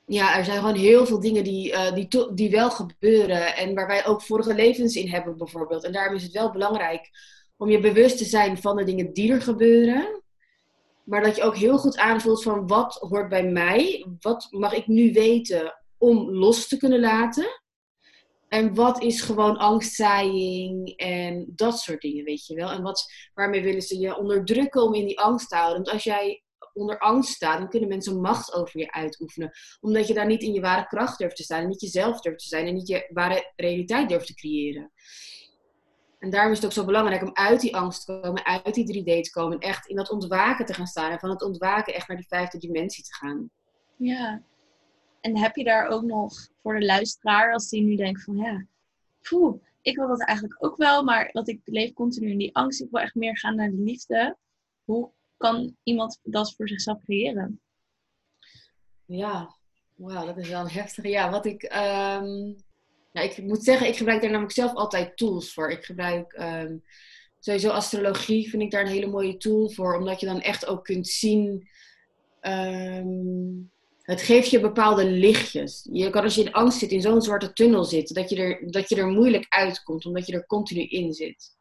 [0.06, 3.56] Ja, er zijn gewoon heel veel dingen die, uh, die, die wel gebeuren.
[3.56, 5.84] En waar wij ook vorige levens in hebben, bijvoorbeeld.
[5.84, 7.10] En daarom is het wel belangrijk
[7.56, 10.22] om je bewust te zijn van de dingen die er gebeuren.
[11.04, 14.06] Maar dat je ook heel goed aanvoelt van wat hoort bij mij?
[14.20, 17.60] Wat mag ik nu weten om los te kunnen laten?
[18.48, 22.70] En wat is gewoon angstzaaiing en dat soort dingen, weet je wel?
[22.70, 25.76] En wat, waarmee willen ze je onderdrukken om in die angst te houden?
[25.76, 26.42] Want als jij
[26.72, 29.50] onder angst staat, dan kunnen mensen macht over je uitoefenen.
[29.80, 32.38] Omdat je daar niet in je ware kracht durft te staan, en niet jezelf durft
[32.38, 34.92] te zijn en niet je ware realiteit durft te creëren.
[36.18, 39.02] En daarom is het ook zo belangrijk om uit die angst te komen, uit die
[39.02, 39.58] 3D te komen.
[39.58, 41.10] En echt in dat ontwaken te gaan staan.
[41.10, 43.50] En van het ontwaken echt naar die vijfde dimensie te gaan.
[43.96, 44.42] Ja.
[45.20, 48.66] En heb je daar ook nog voor de luisteraar, als die nu denkt van ja,
[49.20, 52.80] poeh, ik wil dat eigenlijk ook wel, maar wat ik leef continu in die angst.
[52.80, 54.36] Ik wil echt meer gaan naar de liefde.
[54.84, 57.60] Hoe kan iemand dat voor zichzelf creëren?
[59.04, 59.56] Ja,
[59.94, 61.08] wauw, dat is wel een heftige.
[61.08, 61.62] Ja, wat ik.
[61.62, 62.56] Um
[63.16, 65.70] ja, ik moet zeggen, ik gebruik daar namelijk zelf altijd tools voor.
[65.70, 66.82] Ik gebruik um,
[67.40, 69.98] sowieso astrologie, vind ik daar een hele mooie tool voor.
[69.98, 71.68] Omdat je dan echt ook kunt zien.
[72.42, 73.70] Um,
[74.02, 75.88] het geeft je bepaalde lichtjes.
[75.92, 78.70] Je kan als je in angst zit, in zo'n zwarte tunnel zitten, dat je, er,
[78.70, 81.56] dat je er moeilijk uitkomt, omdat je er continu in zit.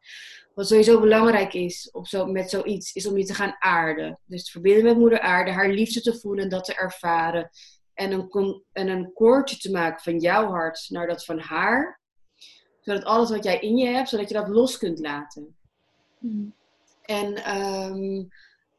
[0.53, 4.19] Wat sowieso belangrijk is op zo, met zoiets, is om je te gaan aarden.
[4.25, 7.49] Dus te verbinden met moeder aarde, haar liefde te voelen, dat te ervaren
[7.95, 11.99] en een, en een koordje te maken van jouw hart naar dat van haar.
[12.81, 15.55] Zodat alles wat jij in je hebt, zodat je dat los kunt laten.
[16.19, 16.53] Hmm.
[17.01, 18.29] En um,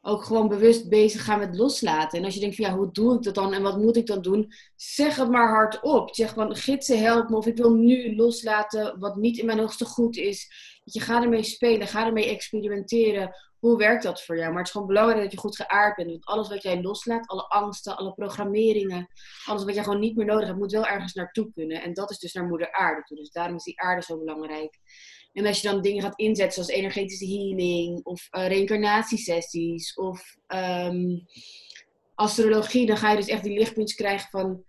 [0.01, 2.19] ook gewoon bewust bezig gaan met loslaten.
[2.19, 4.05] En als je denkt van ja, hoe doe ik dat dan en wat moet ik
[4.05, 4.53] dan doen?
[4.75, 6.15] Zeg het maar hardop.
[6.15, 9.85] Zeg van gidsen help me of ik wil nu loslaten wat niet in mijn hoogste
[9.85, 10.51] goed is.
[10.83, 14.47] Je gaat ermee spelen, ga ermee experimenteren hoe werkt dat voor jou?
[14.47, 16.09] Maar het is gewoon belangrijk dat je goed geaard bent.
[16.09, 19.07] Want alles wat jij loslaat, alle angsten, alle programmeringen,
[19.45, 21.81] alles wat jij gewoon niet meer nodig hebt, moet wel ergens naartoe kunnen.
[21.81, 23.17] En dat is dus naar moeder aarde toe.
[23.17, 24.79] Dus daarom is die aarde zo belangrijk.
[25.33, 31.25] En als je dan dingen gaat inzetten zoals energetische healing of uh, reïncarnatiesessies of um,
[32.15, 34.65] astrologie, dan ga je dus echt die lichtpuntjes krijgen van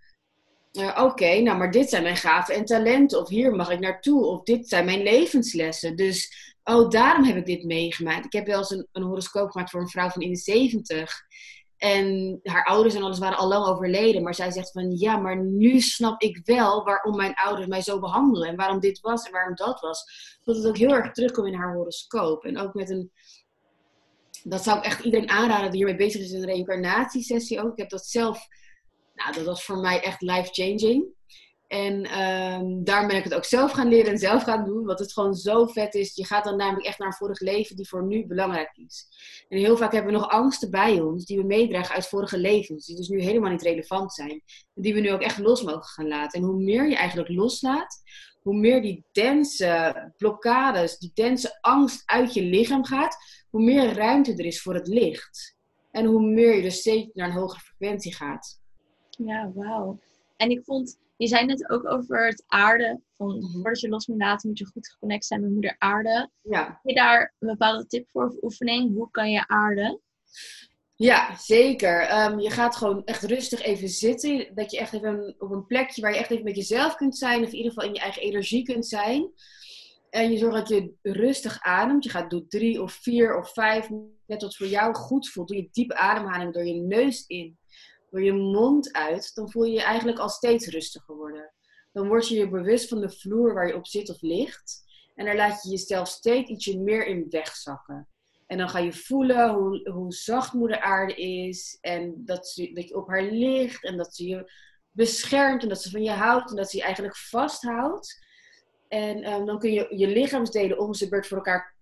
[0.72, 4.24] uh, oké, nou maar dit zijn mijn gaven en talenten of hier mag ik naartoe
[4.24, 5.96] of dit zijn mijn levenslessen.
[5.96, 8.24] Dus oh, daarom heb ik dit meegemaakt.
[8.24, 11.26] Ik heb wel eens een, een horoscoop gemaakt voor een vrouw van in de 70.
[11.76, 14.22] En haar ouders en alles waren al lang overleden.
[14.22, 17.98] Maar zij zegt van ja, maar nu snap ik wel waarom mijn ouders mij zo
[17.98, 18.48] behandelen.
[18.48, 20.04] En waarom dit was en waarom dat was.
[20.44, 22.44] Dat het ook heel erg terugkomt in haar horoscoop.
[22.44, 23.12] En ook met een.
[24.42, 26.33] Dat zou ik echt iedereen aanraden die hiermee bezig is.
[26.33, 27.72] Een reïncarnatiesessie ook.
[27.72, 28.46] Ik heb dat zelf.
[29.14, 31.16] Nou, dat was voor mij echt life-changing.
[31.68, 34.85] En um, daarom ben ik het ook zelf gaan leren en zelf gaan doen.
[34.85, 36.14] Wat het gewoon zo vet is.
[36.14, 39.07] Je gaat dan namelijk echt naar een vorig leven die voor nu belangrijk is.
[39.48, 42.87] En heel vaak hebben we nog angsten bij ons die we meedragen uit vorige levens.
[42.87, 44.31] Die dus nu helemaal niet relevant zijn.
[44.74, 46.40] En die we nu ook echt los mogen gaan laten.
[46.40, 48.02] En hoe meer je eigenlijk loslaat,
[48.42, 53.16] hoe meer die dense blokkades, die dense angst uit je lichaam gaat,
[53.50, 55.57] hoe meer ruimte er is voor het licht.
[55.90, 58.61] En hoe meer je dus steeds naar een hogere frequentie gaat.
[59.11, 59.98] Ja, wauw.
[60.37, 63.00] En ik vond Je zei net ook over het aarde.
[63.16, 63.52] Van, Mhm.
[63.52, 66.31] Voordat je los moet laten, moet je goed geconnect zijn met moeder aarde.
[66.42, 66.64] Ja.
[66.64, 68.94] Heb je daar een bepaalde tip voor of oefening?
[68.94, 70.00] Hoe kan je aarden?
[70.96, 72.00] Ja, zeker.
[72.00, 74.54] Ehm, je gaat gewoon echt rustig even zitten.
[74.54, 77.42] Dat je echt even op een plekje waar je echt even met jezelf kunt zijn.
[77.44, 79.31] Of in ieder geval in je eigen energie kunt zijn.
[80.11, 82.04] En je zorgt dat je rustig ademt.
[82.04, 83.88] Je gaat doen drie of vier of vijf.
[84.26, 85.48] Net wat voor jou goed voelt.
[85.48, 87.59] Doe je diepe ademhaling door je neus in.
[88.11, 89.35] Door je mond uit.
[89.35, 91.53] Dan voel je je eigenlijk al steeds rustiger worden.
[91.92, 94.83] Dan word je je bewust van de vloer waar je op zit of ligt.
[95.14, 98.09] En daar laat je jezelf steeds ietsje meer in wegzakken.
[98.47, 101.79] En dan ga je voelen hoe, hoe zacht moeder aarde is.
[101.81, 103.85] En dat, ze, dat je op haar ligt.
[103.85, 104.53] En dat ze je
[104.90, 105.62] beschermt.
[105.62, 106.51] En dat ze van je houdt.
[106.51, 108.27] En dat ze je eigenlijk vasthoudt.
[108.88, 111.75] En ehm, dan kun je je lichaamsdelen om de beurt voor elkaar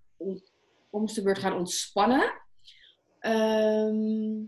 [0.91, 2.43] om, beurt gaan ontspannen.
[3.19, 4.45] Ehm,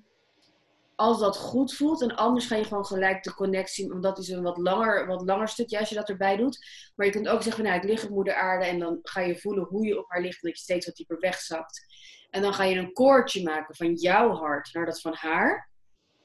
[0.99, 2.03] als dat goed voelt.
[2.03, 3.89] En anders ga je gewoon gelijk de connectie.
[3.89, 6.67] Want dat is een wat langer, wat langer stukje als je dat erbij doet.
[6.95, 8.65] Maar je kunt ook zeggen, nou, ik lig op moeder aarde.
[8.65, 10.43] En dan ga je voelen hoe je op haar ligt.
[10.43, 11.85] En dat je steeds wat dieper wegzakt.
[12.31, 15.71] En dan ga je een koordje maken van jouw hart naar dat van haar.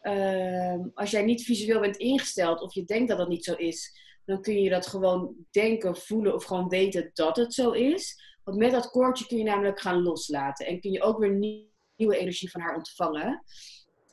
[0.01, 3.99] Ehm, als jij niet visueel bent ingesteld of je denkt dat dat niet zo is,
[4.25, 8.21] dan kun je dat gewoon denken, voelen of gewoon weten dat het zo is.
[8.43, 11.71] Want met dat koordje kun je namelijk gaan loslaten en kun je ook weer nie-
[11.95, 13.43] nieuwe energie van haar ontvangen.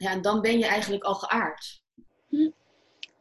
[0.00, 1.82] Ja, en dan ben je eigenlijk al geaard.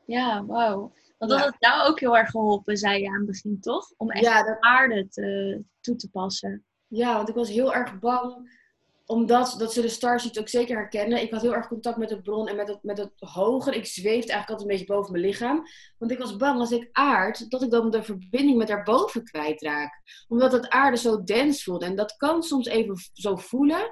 [0.05, 0.93] Ja, wauw.
[1.17, 1.45] Want dat Ja.
[1.45, 3.91] had jou ook heel erg geholpen, zei je aan het begin, toch?
[3.97, 6.63] Om echt Ja, de dat- aarde te, toe te passen.
[6.87, 8.57] Ja, want ik was heel erg bang,
[9.05, 11.21] omdat dat ze de starseeds ook zeker herkennen.
[11.21, 13.73] Ik had heel erg contact met de bron en met het, met het hoger.
[13.73, 15.63] Ik zweefde eigenlijk altijd een beetje boven mijn lichaam.
[15.97, 20.01] Want ik was bang als ik aard, dat ik dan de verbinding met daarboven kwijtraak.
[20.27, 21.83] Omdat het aarde zo dens voelt.
[21.83, 23.91] En dat kan soms even zo voelen.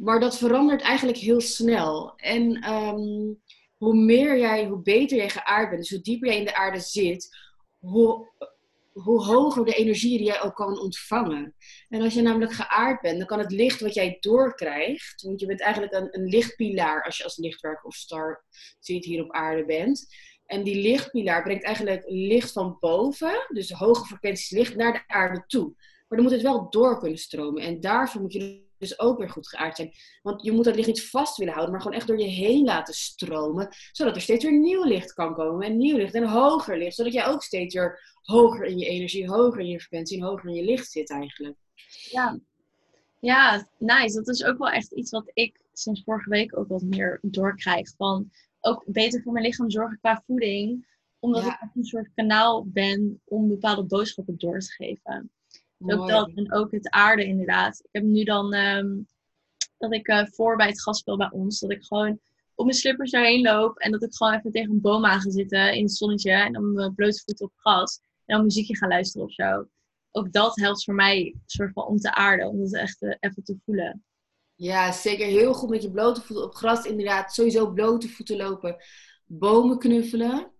[0.00, 2.12] Maar dat verandert eigenlijk heel snel.
[2.16, 3.34] En ehm,
[3.76, 6.80] hoe meer jij, hoe beter jij geaard bent, dus hoe dieper jij in de aarde
[6.80, 7.36] zit,
[7.78, 8.28] hoe,
[8.92, 11.54] hoe hoger de energie die jij ook kan ontvangen.
[11.88, 15.46] En als je namelijk geaard bent, dan kan het licht wat jij doorkrijgt, want je
[15.46, 18.44] bent eigenlijk een, een lichtpilaar als je als lichtwerker of star
[18.78, 20.06] ziet hier op aarde bent.
[20.46, 25.44] En die lichtpilaar brengt eigenlijk licht van boven, dus hoge frequenties licht, naar de aarde
[25.46, 25.74] toe.
[26.08, 27.62] Maar dan moet het wel door kunnen stromen.
[27.62, 29.92] En daarvoor moet je dus ook weer goed geaard zijn.
[30.22, 32.64] Want je moet dat licht niet vast willen houden, maar gewoon echt door je heen
[32.64, 33.68] laten stromen.
[33.92, 35.66] Zodat er steeds weer nieuw licht kan komen.
[35.66, 36.96] En nieuw licht en hoger licht.
[36.96, 40.48] Zodat jij ook steeds weer hoger in je energie, hoger in je frequentie en hoger
[40.48, 41.56] in je licht zit eigenlijk.
[42.10, 42.38] Ja.
[43.20, 44.16] ja, nice.
[44.16, 47.88] Dat is ook wel echt iets wat ik sinds vorige week ook wat meer doorkrijg.
[47.96, 50.88] Van ook beter voor mijn lichaam zorgen qua voeding.
[51.18, 51.62] Omdat Ja.
[51.62, 55.30] ik een soort kanaal ben om bepaalde boodschappen door te geven.
[55.86, 57.78] Dus ook dat en ook het aarde inderdaad.
[57.78, 58.98] Ik heb nu dan ehm,
[59.78, 62.20] dat ik eh, voor bij het gasspel bij ons, dat ik gewoon
[62.54, 65.30] op mijn slippers daarheen loop en dat ik gewoon even tegen een boom aan ga
[65.30, 68.86] zitten in het zonnetje en dan mijn blote voeten op gras en dan muziekje ga
[68.86, 69.66] luisteren of zo.
[70.10, 73.44] Ook dat helpt voor mij soort van om te aarden, om het echt eh, even
[73.44, 74.04] te voelen.
[74.54, 76.84] Ja, zeker heel goed met je blote voeten op gras.
[76.84, 78.76] Inderdaad, sowieso blote voeten lopen.
[79.24, 80.52] Bomen knuffelen.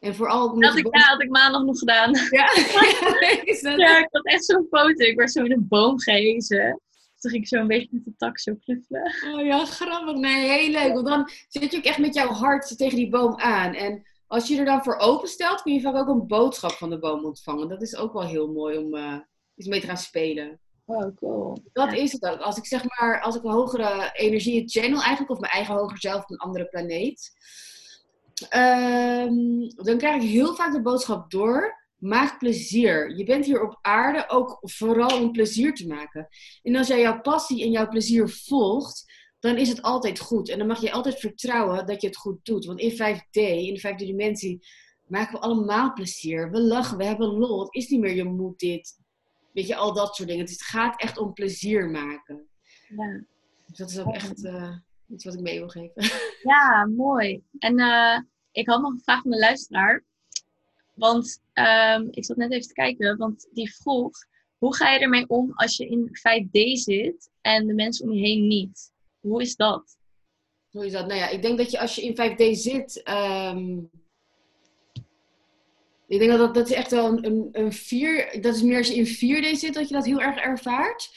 [0.00, 2.14] En vooral ook Dat met had ik, ja, had ik maandag nog gedaan.
[2.30, 2.46] Ja,
[3.76, 5.04] Ja, ik had echt zo'n foto.
[5.04, 6.80] Ik werd zo in een boom gehezen.
[7.18, 9.14] Toen ging ik zo een beetje met de tak zo knuffelen.
[9.34, 10.14] Oh ja, grappig.
[10.16, 10.92] Nee, heel leuk.
[10.92, 13.74] Want dan zit je ook echt met jouw hart tegen die boom aan.
[13.74, 16.98] En als je er dan voor openstelt, kun je vaak ook een boodschap van de
[16.98, 17.68] boom ontvangen.
[17.68, 19.16] Dat is ook wel heel mooi om eh
[19.56, 20.60] iets mee te gaan spelen.
[20.86, 21.62] Oh, cool.
[21.72, 21.96] Dat Ja.
[21.96, 22.40] is het ook.
[22.40, 25.98] Als ik zeg maar, als ik een hogere energie channel eigenlijk, of mijn eigen hoger
[26.00, 27.30] zelf op een andere planeet,
[28.48, 31.78] ehm, dan krijg ik heel vaak de boodschap door.
[31.96, 33.16] Maak plezier.
[33.16, 36.28] Je bent hier op aarde ook vooral om plezier te maken.
[36.62, 40.48] En als jij jouw passie en jouw plezier volgt, dan is het altijd goed.
[40.48, 42.64] En dan mag je altijd vertrouwen dat je het goed doet.
[42.64, 44.66] Want in 5D, in de vijfde dimensie,
[45.06, 46.50] maken we allemaal plezier.
[46.50, 47.60] We lachen, we hebben lol.
[47.60, 48.98] Het is niet meer je moet dit.
[49.52, 50.44] Weet je, al dat soort dingen.
[50.44, 52.48] Het gaat echt om plezier maken.
[52.88, 53.24] Ja.
[53.66, 54.76] Dus dat is ook echt eh,
[55.10, 56.02] iets wat ik mee wil geven.
[56.42, 57.42] Ja, mooi.
[57.58, 58.18] En eh,
[58.52, 60.04] ik had nog een vraag van de luisteraar.
[60.94, 64.10] Want ehm, ik zat net even te kijken, want die vroeg:
[64.58, 68.20] hoe ga je ermee om als je in 5D zit en de mensen om je
[68.20, 68.92] heen niet?
[69.20, 69.98] Hoe is dat?
[70.70, 71.06] Hoe is dat?
[71.06, 73.02] Nou ja, ik denk dat je als je in 5D zit.
[73.02, 73.78] ehm,
[76.06, 78.40] ik denk dat dat, dat is echt wel een, een, een vier.
[78.40, 81.10] Dat is meer als je in 4D zit dat je dat heel erg ervaart.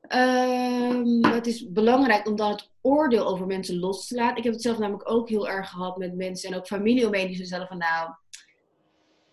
[0.00, 4.36] Ehm, het is belangrijk om dan het oordeel over mensen los te laten.
[4.36, 7.26] Ik heb het zelf namelijk ook heel erg gehad met mensen en ook familie omheen
[7.26, 8.10] die zeiden van nou.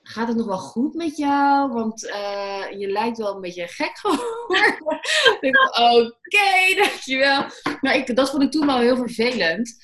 [0.03, 1.71] Gaat het nog wel goed met jou?
[1.71, 4.81] Want eh, je lijkt wel een beetje gek geworden.
[5.91, 7.45] oké, dankjewel.
[7.81, 9.75] Maar ik, dat vond ik toen wel heel vervelend.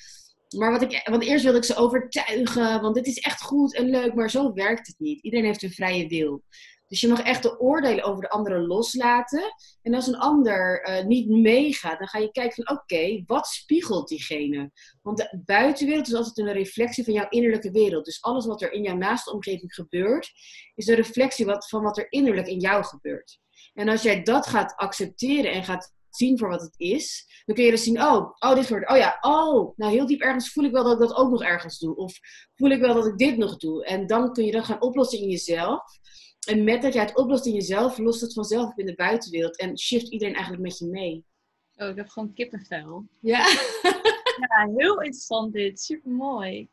[0.57, 3.89] maar wat ik, want eerst wilde ik ze overtuigen, want dit is echt goed en
[3.89, 5.23] leuk, maar zo werkt het niet.
[5.23, 6.43] Iedereen heeft een vrije wil.
[6.87, 9.53] Dus je mag echt de oordelen over de anderen loslaten.
[9.81, 14.07] En als een ander uh, niet meegaat, dan ga je kijken van oké, wat spiegelt
[14.07, 14.71] diegene?
[15.01, 18.05] Want de buitenwereld is altijd een reflectie van jouw innerlijke wereld.
[18.05, 20.31] Dus alles wat er in jouw naaste omgeving gebeurt,
[20.75, 23.39] is een reflectie wat, van wat er innerlijk in jou gebeurt.
[23.73, 27.65] En als jij dat gaat accepteren en gaat zien voor wat het is, dan kun
[27.65, 30.63] je dus zien, oh, oh, dit wordt, oh ja, oh, nou heel diep ergens voel
[30.63, 31.95] ik wel dat ik dat ook nog ergens doe.
[31.95, 32.19] Of
[32.55, 33.85] voel ik wel dat ik dit nog doe.
[33.85, 35.81] En dan kun je dat gaan oplossen in jezelf.
[36.47, 39.57] En met dat jij het oplost in jezelf, lost het vanzelf in de buitenwereld.
[39.57, 41.25] En shift iedereen eigenlijk met je mee.
[41.75, 43.05] Oh, ik heb gewoon kippenvel.
[43.19, 43.39] Ja.
[44.49, 45.79] ja, heel interessant dit.
[45.79, 46.67] Super mooi.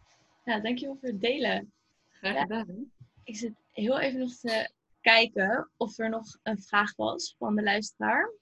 [0.44, 1.72] Ja, dankjewel voor het delen.
[2.08, 2.92] Graag gedaan.
[3.24, 7.62] ik zit heel even nog te kijken of er nog een vraag was van de
[7.62, 8.32] luisteraar.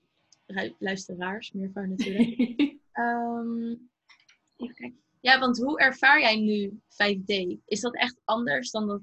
[0.79, 2.40] Luisteraars, meer van natuurlijk.
[2.92, 3.71] um,
[4.57, 5.01] even kijken.
[5.21, 7.61] Ja, want hoe ervaar jij nu 5D?
[7.64, 9.01] Is dat echt anders dan dat,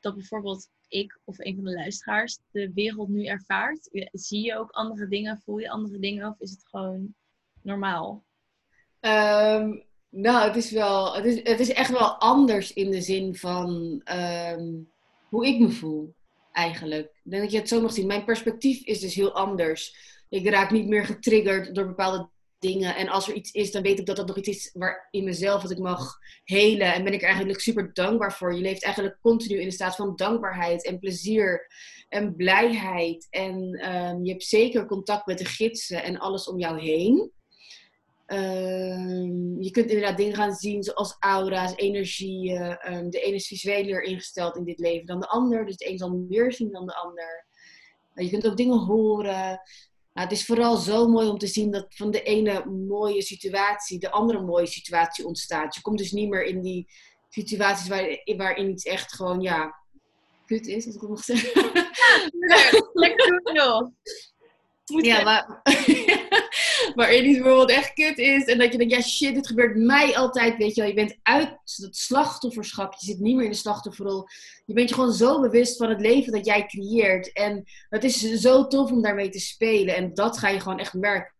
[0.00, 3.88] dat bijvoorbeeld ik of een van de luisteraars de wereld nu ervaart?
[4.12, 5.40] Zie je ook andere dingen?
[5.44, 6.28] Voel je andere dingen?
[6.28, 7.14] Of is het gewoon
[7.62, 8.24] normaal?
[9.00, 9.78] Ehm,
[10.08, 14.00] nou, het is wel, het is, het is echt wel anders in de zin van
[14.04, 14.70] ehm,
[15.28, 16.14] hoe ik me voel,
[16.52, 17.20] eigenlijk.
[17.22, 18.06] Denk dat je het zo mag zien.
[18.06, 20.10] Mijn perspectief is dus heel anders.
[20.28, 22.28] Ik raak niet meer getriggerd door bepaalde
[22.62, 22.96] dingen.
[22.96, 25.24] En als er iets is, dan weet ik dat dat nog iets is waar in
[25.24, 26.94] mezelf dat ik mag helen.
[26.94, 28.54] En ben ik er eigenlijk super dankbaar voor.
[28.54, 31.66] Je leeft eigenlijk continu in een staat van dankbaarheid en plezier
[32.08, 33.26] en blijheid.
[33.30, 37.32] En ehm, je hebt zeker contact met de gidsen en alles om jou heen.
[38.26, 42.78] Ehm, je kunt inderdaad dingen gaan zien zoals aura's, energieën.
[42.92, 45.66] Um, de ene is visueler ingesteld in dit leven dan de ander.
[45.66, 47.46] Dus de een zal meer zien dan de ander.
[48.14, 49.60] Je kunt ook dingen horen.
[50.12, 53.98] Nou, het is vooral zo mooi om te zien dat van de ene mooie situatie
[53.98, 55.74] de andere mooie situatie ontstaat.
[55.74, 56.86] Je komt dus niet meer in die
[57.28, 59.76] situaties waar, waarin iets echt gewoon, ja,
[60.46, 61.70] kut is, als ik het mag zeggen.
[62.48, 63.90] Ja, lekker doen joh.
[64.84, 65.60] ja, maar,
[66.94, 68.44] waarin iets bijvoorbeeld echt kut is.
[68.44, 70.56] En dat je denkt, ja shit, dit gebeurt mij altijd.
[70.56, 72.94] Weet je wel, je bent uit het slachtofferschap.
[72.98, 74.26] Je zit niet meer in de slachtofferrol.
[74.64, 77.32] Je bent je gewoon zo bewust van het leven dat jij creëert.
[77.32, 79.96] En het is zo tof om daarmee te spelen.
[79.96, 81.34] En dat ga je gewoon echt merken.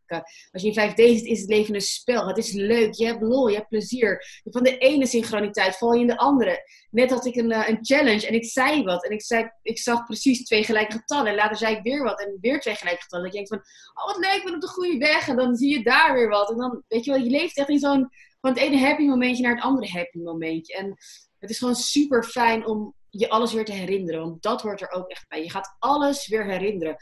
[0.53, 2.27] Als je in 5D zit, is het leven een spel.
[2.27, 4.40] Het is leuk, je hebt lol, je hebt plezier.
[4.44, 6.70] Van de ene synchroniteit val je in de andere.
[6.90, 9.05] Net had ik een, uh, een challenge en ik zei wat.
[9.05, 11.27] En ik, zei, ik zag precies twee gelijke getallen.
[11.27, 13.25] En later zei ik weer wat en weer twee gelijke getallen.
[13.25, 15.29] Dat je denkt van, oh wat leuk, ik ben op de goede weg.
[15.29, 16.51] En dan zie je daar weer wat.
[16.51, 19.42] En dan, weet je wel, je leeft echt in zo'n, van het ene happy momentje
[19.42, 20.75] naar het andere happy momentje.
[20.75, 20.96] En
[21.38, 24.20] het is gewoon super fijn om je alles weer te herinneren.
[24.20, 25.42] Want dat hoort er ook echt bij.
[25.42, 26.96] Je gaat alles weer herinneren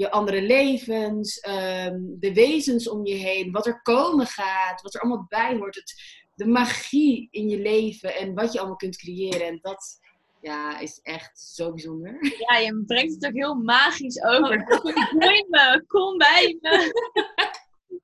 [0.00, 5.00] je andere levens, ehm, de wezens om je heen, wat er komen gaat, wat er
[5.00, 5.74] allemaal bij hoort.
[5.74, 5.94] Het,
[6.34, 9.46] de magie in je leven en wat je allemaal kunt creëren.
[9.46, 10.00] En dat
[10.40, 12.18] ja, is echt zo bijzonder.
[12.48, 14.64] Ja, je brengt het ook heel magisch over.
[14.64, 16.92] Kom bij me, kom bij me.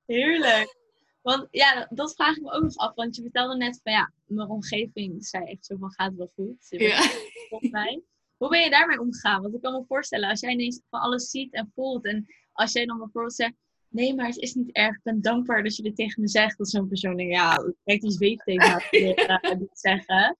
[0.05, 0.75] Heerlijk.
[1.21, 2.95] Want ja, dat vraag ik me ook nog af.
[2.95, 6.65] Want je vertelde net van ja, mijn omgeving zei echt zo van gaat wel goed.
[6.69, 7.01] Ja.
[7.49, 8.01] Volgens mij.
[8.37, 9.41] Hoe ben je daarmee omgegaan?
[9.41, 12.05] Want ik kan me voorstellen, als jij ineens van alles ziet en voelt.
[12.05, 13.53] En als jij dan bijvoorbeeld zegt,
[13.89, 14.95] nee, maar het is niet erg.
[14.95, 16.57] Ik ben dankbaar dat je dit tegen me zegt.
[16.57, 20.37] Dat zo'n persoon denkt, ja, kijk die zweef tegen me dit zeggen.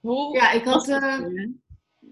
[0.00, 0.88] Hoe ja, ik had...
[0.88, 1.46] Uh,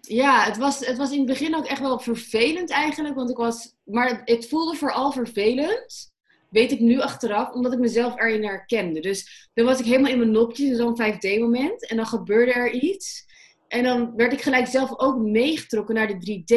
[0.00, 3.14] ja, het was, het was in het begin ook echt wel vervelend eigenlijk.
[3.14, 3.74] Want ik was...
[3.84, 6.12] Maar het voelde vooral vervelend
[6.52, 9.00] weet ik nu achteraf, omdat ik mezelf erin herkende.
[9.00, 11.86] Dus dan was ik helemaal in mijn nopjes in zo'n 5D-moment.
[11.86, 13.24] En dan gebeurde er iets.
[13.72, 16.56] En dan werd ik gelijk zelf ook meegetrokken naar de 3D.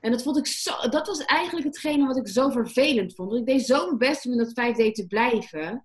[0.00, 3.34] En dat vond ik zo, dat was eigenlijk hetgene wat ik zo vervelend vond.
[3.34, 5.84] ik deed zo mijn best om in dat 5D te blijven.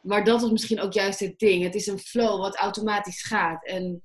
[0.00, 1.62] Maar dat was misschien ook juist het ding.
[1.62, 3.64] Het is een flow wat automatisch gaat.
[3.64, 4.02] En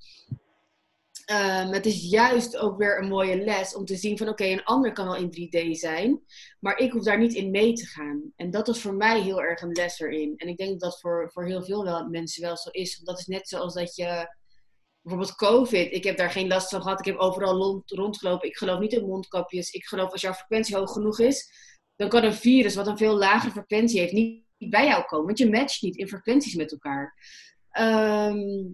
[1.31, 4.63] um, het is juist ook weer een mooie les om te zien van oké, een
[4.63, 6.21] ander kan wel in 3D zijn,
[6.59, 8.31] maar ik hoef daar niet in mee te gaan.
[8.35, 10.33] En dat was voor mij heel erg een les erin.
[10.37, 12.95] En ik denk dat dat voor, voor heel veel wel, mensen wel zo is.
[12.95, 14.35] Want dat is net zoals dat je
[15.03, 16.99] bijvoorbeeld COVID, ik heb daar geen last van gehad.
[16.99, 18.47] Ik heb overal rond, rondgelopen.
[18.47, 19.71] Ik geloof niet in mondkapjes.
[19.71, 21.51] Ik geloof als jouw frequentie hoog genoeg is,
[21.95, 25.25] dan kan een virus wat een veel lagere frequentie heeft niet, bij jou komen.
[25.25, 27.13] Want je matcht niet in frequenties met elkaar.
[27.69, 28.71] Ehm,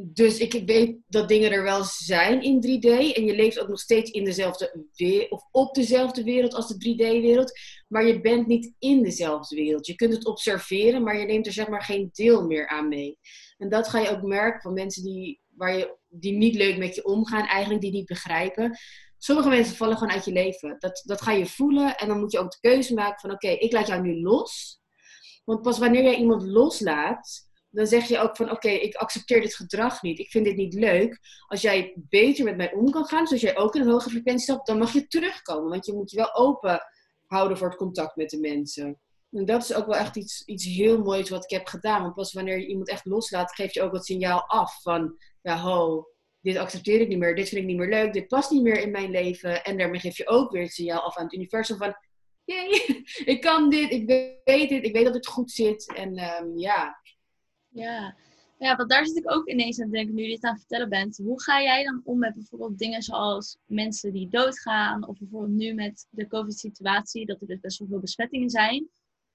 [0.00, 3.14] dus ik weet dat dingen er wel zijn in 3D.
[3.14, 6.74] En je leeft ook nog steeds in dezelfde wereld, of op dezelfde wereld als de
[6.74, 7.58] 3D-wereld.
[7.88, 9.86] Maar je bent niet in dezelfde wereld.
[9.86, 13.18] Je kunt het observeren, maar je neemt er zeg maar geen deel meer aan mee.
[13.58, 16.94] En dat ga je ook merken van mensen die, waar je, die niet leuk met
[16.94, 18.78] je omgaan, eigenlijk die niet begrijpen.
[19.18, 20.76] Sommige mensen vallen gewoon uit je leven.
[20.78, 23.48] Dat, dat ga je voelen en dan moet je ook de keuze maken van oké,
[23.48, 24.80] ik laat jou nu los.
[25.44, 29.54] Want pas wanneer jij iemand loslaat, dan zeg je ook van oké, ik accepteer dit
[29.54, 30.18] gedrag niet.
[30.18, 31.18] Ik vind dit niet leuk.
[31.46, 34.42] Als jij beter met mij om kan gaan, zoals jij ook in een hoge frequentie
[34.42, 35.70] stapt, dan mag je terugkomen.
[35.70, 36.80] Want je moet je wel open
[37.26, 39.00] houden voor het contact met de mensen.
[39.30, 42.02] En dat is ook wel echt iets, iets heel moois wat ik heb gedaan.
[42.02, 45.58] Want pas wanneer je iemand echt loslaat, geef je ook het signaal af van ja,
[45.58, 46.06] ho,
[46.40, 48.80] dit accepteer ik niet meer, dit vind ik niet meer leuk, dit past niet meer
[48.80, 49.64] in mijn leven.
[49.64, 51.96] En daarmee geef je ook weer het signaal af aan het universum van
[52.44, 54.06] jee, ik kan dit, ik
[54.44, 55.92] weet dit, ik weet dat het goed zit.
[55.94, 57.00] En ehm, ja,
[57.68, 58.16] ja.
[58.58, 60.88] ja, want daar zit ik ook ineens aan denken nu je dit aan het vertellen
[60.88, 61.16] bent.
[61.16, 65.08] Hoe ga jij dan om met bijvoorbeeld dingen zoals mensen die doodgaan?
[65.08, 68.88] Of bijvoorbeeld nu met de COVID-situatie, dat er dus best wel veel besmettingen zijn.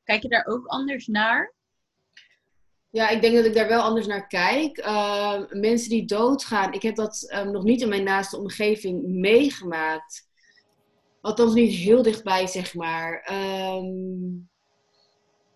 [0.04, 1.54] Kijk je daar ook anders naar?
[2.90, 4.78] Ja, ik denk dat ik daar wel anders naar kijk.
[4.78, 10.28] Uh, mensen die doodgaan, ik heb dat um, nog niet in mijn naaste omgeving meegemaakt.
[11.22, 13.30] Althans niet heel dichtbij, zeg maar.
[13.32, 14.50] Um,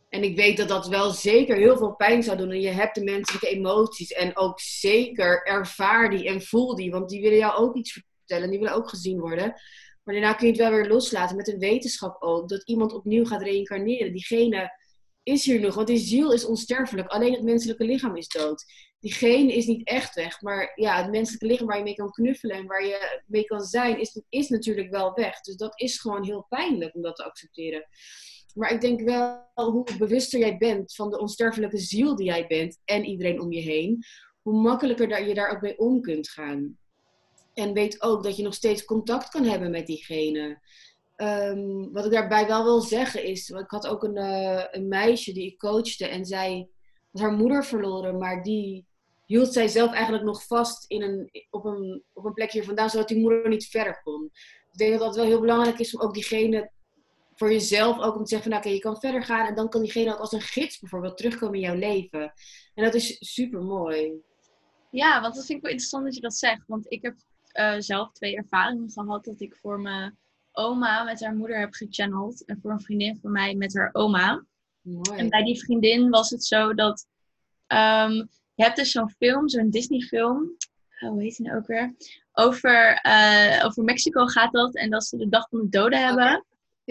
[0.09, 2.51] en ik weet dat dat wel zeker heel veel pijn zou doen.
[2.51, 4.11] En je hebt de menselijke emoties.
[4.11, 6.91] En ook zeker ervaar die en voel die.
[6.91, 8.49] Want die willen jou ook iets vertellen.
[8.49, 9.53] Die willen ook gezien worden.
[10.07, 11.35] Maar daarna kun je het wel weer loslaten.
[11.35, 12.49] Met een wetenschap ook.
[12.49, 14.11] Dat iemand opnieuw gaat reïncarneren.
[14.11, 14.71] Diegene
[15.23, 15.75] is hier nog.
[15.75, 17.07] Want die ziel is onsterfelijk.
[17.07, 18.63] Alleen het menselijke lichaam is dood.
[18.99, 20.41] Diegene is niet echt weg.
[20.41, 22.55] Maar ja, het menselijke lichaam waar je mee kan knuffelen.
[22.55, 23.99] En waar je mee kan zijn.
[23.99, 25.41] Is, is natuurlijk wel weg.
[25.41, 27.87] Dus dat is gewoon heel pijnlijk om dat te accepteren.
[28.53, 32.79] Maar ik denk wel, hoe bewuster jij bent van de onsterfelijke ziel die jij bent
[32.85, 34.03] en iedereen om je heen,
[34.41, 36.77] hoe makkelijker je daar ook mee om kunt gaan.
[37.57, 40.61] En weet ook dat je nog steeds contact kan hebben met diegene.
[41.15, 45.33] Um, wat ik daarbij wel wil zeggen is, ik had ook een, uh, een meisje
[45.33, 46.69] die ik coachte en zij
[47.11, 48.85] had haar moeder verloren, maar die
[49.25, 53.07] hield zij zelf eigenlijk nog vast in een, op, een, op een plekje vandaan, zodat
[53.07, 54.29] die moeder niet verder kon.
[54.71, 56.71] Ik denk dat dat wel heel belangrijk is om ook diegene
[57.35, 59.81] voor jezelf ook om te zeggen van oké, je kan verder gaan en dan kan
[59.81, 62.33] diegene ook als een gids bijvoorbeeld terugkomen in jouw leven.
[62.73, 64.13] En dat is super mooi.
[64.91, 66.63] Ja, want dat vind ik wel interessant dat je dat zegt.
[66.67, 67.15] Want ik heb
[67.57, 70.17] uh, zelf twee ervaringen gehad dat ik voor mijn
[70.51, 72.45] oma met haar moeder heb gechanneld.
[72.45, 74.45] En voor een vriendin van mij met haar oma.
[74.81, 75.19] Mooi.
[75.19, 77.07] En bij die vriendin was het zo dat
[77.67, 80.55] um, je hebt dus zo'n film, zo'n Disney film.
[80.99, 81.95] Oh, hoe heet die nou ook weer?
[82.31, 84.75] Over, uh, over Mexico gaat dat.
[84.75, 86.45] En dat ze de dag van de doden hebben.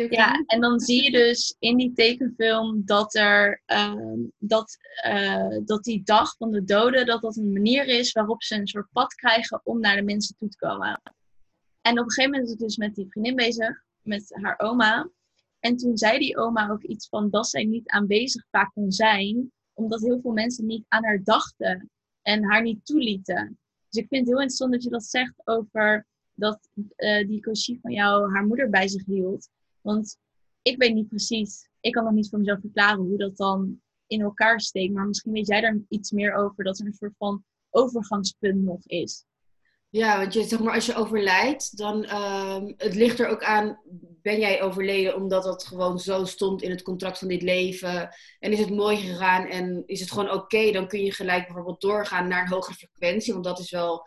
[0.04, 4.76] Ja, en dan zie je dus in die tekenfilm dat er uh, dat,
[5.06, 8.66] uh, dat die dag van de doden, dat dat een manier is waarop ze een
[8.66, 11.02] soort pad krijgen om naar de mensen toe te komen.
[11.80, 15.10] En op een gegeven moment is het dus met die vriendin bezig, met haar oma.
[15.60, 19.52] En toen zei die oma ook iets van dat zij niet aanwezig vaak kon zijn,
[19.72, 21.90] omdat heel veel mensen niet aan haar dachten
[22.22, 23.58] en haar niet toelieten.
[23.88, 27.78] Dus ik vind het heel interessant dat je dat zegt over dat uh, die Koshi
[27.82, 29.48] van jou haar moeder bij zich hield.
[29.86, 30.18] Want
[30.62, 34.20] ik weet niet precies, ik kan nog niet voor mezelf verklaren hoe dat dan in
[34.20, 34.92] elkaar steekt.
[34.92, 38.86] Maar misschien weet jij daar iets meer over, dat er een soort van overgangspunt nog
[38.86, 39.24] is.
[39.88, 43.80] Ja, want je, zeg maar, als je overlijdt, dan uh, het ligt er ook aan,
[44.22, 48.08] ben jij overleden omdat dat gewoon zo stond in het contract van dit leven?
[48.38, 50.70] En is het mooi gegaan en is het gewoon oké?
[50.72, 54.06] dan kun je gelijk bijvoorbeeld doorgaan naar een hogere frequentie, want dat is wel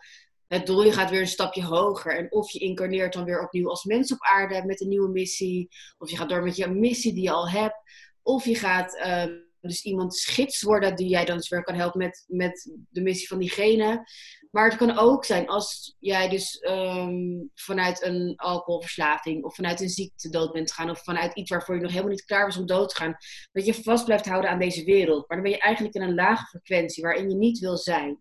[0.50, 2.18] het doel, je gaat weer een stapje hoger.
[2.18, 5.68] En of je incarneert dan weer opnieuw als mens op aarde met een nieuwe missie.
[5.98, 7.76] Of je gaat door met je missie die je al hebt.
[8.22, 9.24] Of je gaat uh,
[9.60, 13.28] dus iemand gids worden die jij dan dus weer kan helpen met, met de missie
[13.28, 14.04] van diegene.
[14.50, 19.88] Maar het kan ook zijn als jij dus um, vanuit een alcoholverslaving of vanuit een
[19.88, 22.66] ziekte dood bent gaan of vanuit iets waarvoor je nog helemaal niet klaar was om
[22.66, 23.16] dood te gaan,
[23.52, 25.28] dat je vast blijft houden aan deze wereld.
[25.28, 28.18] Maar dan ben je eigenlijk in een lage frequentie waarin je niet wil zijn.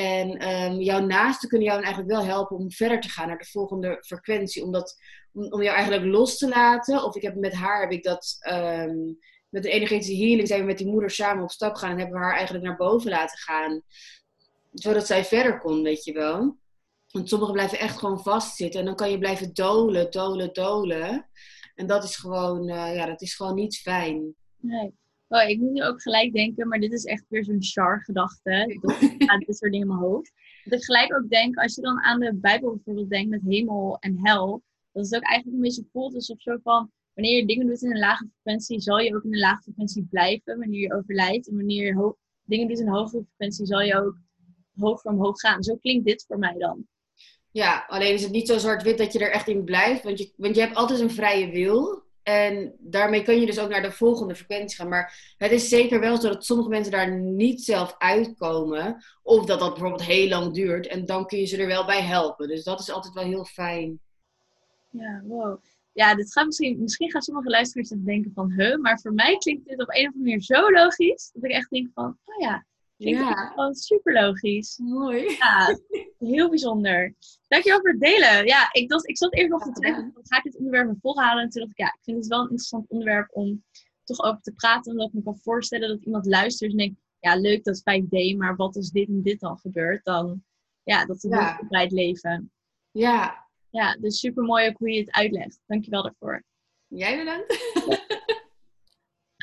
[0.00, 3.44] En um, jouw naasten kunnen jou eigenlijk wel helpen om verder te gaan naar de
[3.50, 4.64] volgende frequentie.
[4.64, 4.96] Om, dat,
[5.32, 7.04] om, om jou eigenlijk los te laten.
[7.04, 8.36] Of ik heb met haar heb ik dat.
[8.50, 11.90] Um, met de energetische healing zijn we met die moeder samen op stap gaan.
[11.90, 13.82] En hebben we haar eigenlijk naar boven laten gaan.
[14.72, 16.56] Zodat zij verder kon, weet je wel.
[17.10, 18.80] Want sommigen blijven echt gewoon vastzitten.
[18.80, 21.28] En dan kan je blijven dolen, dolen, dolen.
[21.74, 24.34] En dat is gewoon, uh, ja, dat is gewoon niet fijn.
[24.56, 24.98] Nee.
[25.30, 28.78] Oh, ik moet nu ook gelijk denken, maar dit is echt weer zo'n char-gedachte.
[28.80, 29.00] Dat
[29.46, 30.32] dit soort dingen in mijn hoofd.
[30.64, 33.96] Dat ik gelijk ook denk, als je dan aan de Bijbel bijvoorbeeld denkt met hemel
[33.98, 34.62] en hel,
[34.92, 37.90] dat het ook eigenlijk een beetje voelt alsof zo van, wanneer je dingen doet in
[37.90, 41.48] een lage frequentie, zal je ook in een lage frequentie blijven wanneer je overlijdt.
[41.48, 42.14] En wanneer je
[42.44, 44.18] dingen doet in een hogere frequentie, zal je ook
[44.76, 45.62] hoger omhoog gaan.
[45.62, 46.86] Zo klinkt dit voor mij dan.
[47.50, 50.02] Ja, alleen is het niet zo zwart-wit dat je er echt in blijft.
[50.02, 52.02] Want je, want je hebt altijd een vrije wil.
[52.22, 54.88] En daarmee kun je dus ook naar de volgende frequentie gaan.
[54.88, 59.04] Maar het is zeker wel zo dat sommige mensen daar niet zelf uitkomen.
[59.22, 60.86] Of dat dat bijvoorbeeld heel lang duurt.
[60.86, 62.48] En dan kun je ze er wel bij helpen.
[62.48, 64.00] Dus dat is altijd wel heel fijn.
[64.90, 65.62] Ja, wow.
[65.92, 69.68] ja, dit gaat misschien, misschien gaan sommige luisteraars denken van, huh, maar voor mij klinkt
[69.68, 72.66] dit op een of andere manier zo logisch, dat ik echt denk van, oh ja,
[73.08, 73.34] ja.
[73.34, 74.78] gewoon super logisch.
[74.78, 75.36] Mooi.
[75.36, 75.78] Ja,
[76.18, 77.14] heel bijzonder.
[77.48, 78.46] Dankjewel voor het delen.
[78.46, 81.42] Ja, ik, dacht, ik zat even nog te denken, ga ik dit onderwerp volhouden?
[81.42, 83.64] En toen dacht ik, ja, ik vind het wel een interessant onderwerp om
[84.04, 87.36] toch over te praten, omdat ik me kan voorstellen dat iemand luistert en denkt, ja,
[87.36, 90.44] leuk dat 5D, maar wat als dit en dit dan gebeurt, dan,
[90.82, 91.60] ja, dat een ja.
[91.68, 92.52] het leven.
[92.90, 95.60] Ja, ja, dus super mooi ook hoe je het uitlegt.
[95.66, 96.44] Dankjewel daarvoor.
[96.86, 97.52] Jij bedankt.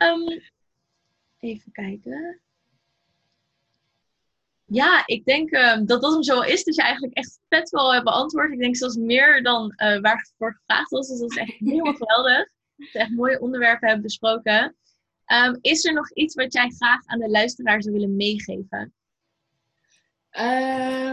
[0.04, 0.42] um,
[1.50, 2.42] even kijken.
[4.70, 6.64] Ja, ik denk um, dat dat hem zo is.
[6.64, 8.52] Dat je eigenlijk echt vet wel hebt beantwoord.
[8.52, 11.08] Ik denk zelfs meer dan uh, waar voor gevraagd was.
[11.08, 12.50] Dus dat is echt helemaal geweldig.
[12.76, 14.76] Dat we echt mooie onderwerpen hebben besproken.
[15.46, 18.94] Um, is er nog iets wat jij graag aan de luisteraar zou willen meegeven?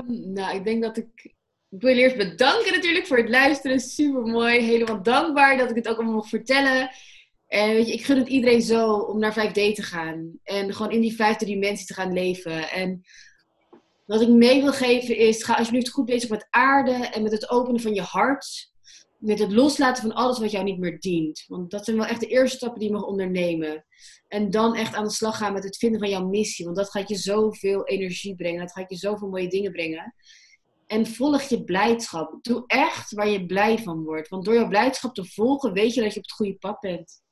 [0.07, 1.35] nou, ik denk dat ik
[1.75, 3.81] ik wil eerst bedanken natuurlijk voor het luisteren.
[3.81, 4.61] Super mooi.
[4.61, 6.91] Helemaal dankbaar dat ik het ook allemaal mag vertellen.
[7.47, 10.39] En weet je, ik gun het iedereen zo om naar 5D te gaan.
[10.43, 12.71] En gewoon in die vijfde dimensie te gaan leven.
[12.71, 13.03] En
[14.05, 17.51] wat ik mee wil geven is, ga alsjeblieft goed bezig met aarde en met het
[17.51, 18.73] openen van je hart.
[19.19, 21.45] Met het loslaten van alles wat jou niet meer dient.
[21.47, 23.85] Want dat zijn wel echt de eerste stappen die je mag ondernemen.
[24.29, 26.65] En dan echt aan de slag gaan met het vinden van jouw missie.
[26.65, 28.61] Want dat gaat je zoveel energie brengen.
[28.61, 30.15] Dat gaat je zoveel mooie dingen brengen.
[30.87, 32.39] En volg je blijdschap.
[32.43, 34.29] Doe echt waar je blij van wordt.
[34.29, 37.23] Want door jouw blijdschap te volgen, weet je dat je op het goede pad bent.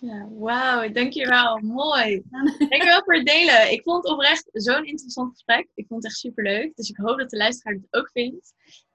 [0.00, 1.58] Ja, wauw, dankjewel.
[1.58, 2.22] Mooi.
[2.58, 3.72] Dankjewel voor het delen.
[3.72, 5.68] Ik vond het oprecht zo'n interessant gesprek.
[5.74, 6.76] Ik vond het echt super leuk.
[6.76, 8.54] Dus ik hoop dat de luisteraar het ook vindt.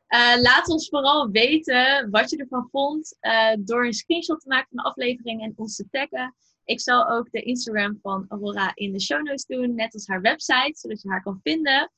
[0.09, 4.67] Uh, laat ons vooral weten wat je ervan vond uh, door een screenshot te maken
[4.69, 6.35] van de aflevering en ons te taggen.
[6.65, 10.21] Ik zal ook de Instagram van Aurora in de show notes doen, net als haar
[10.21, 11.91] website, zodat je haar kan vinden.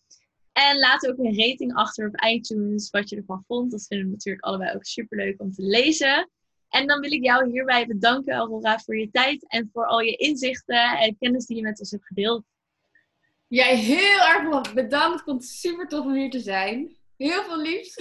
[0.51, 3.71] En laat ook een rating achter op iTunes, wat je ervan vond.
[3.71, 6.29] Dat vinden we natuurlijk allebei ook super leuk om te lezen.
[6.75, 10.15] En dan wil ik jou hierbij bedanken, Aurora, voor je tijd en voor al je
[10.15, 12.43] inzichten en kennis die je met ons hebt gedeeld.
[13.47, 15.19] Jij heel erg bedankt.
[15.19, 16.95] Ik vond het super tof om hier te zijn.
[17.17, 17.97] Heel veel liefs.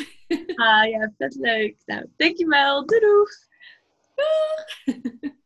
[0.54, 1.76] Ah ja, vet leuk.
[1.84, 2.86] Nou, dankjewel.
[2.86, 3.30] Doei doeg.
[4.14, 5.32] Doeg.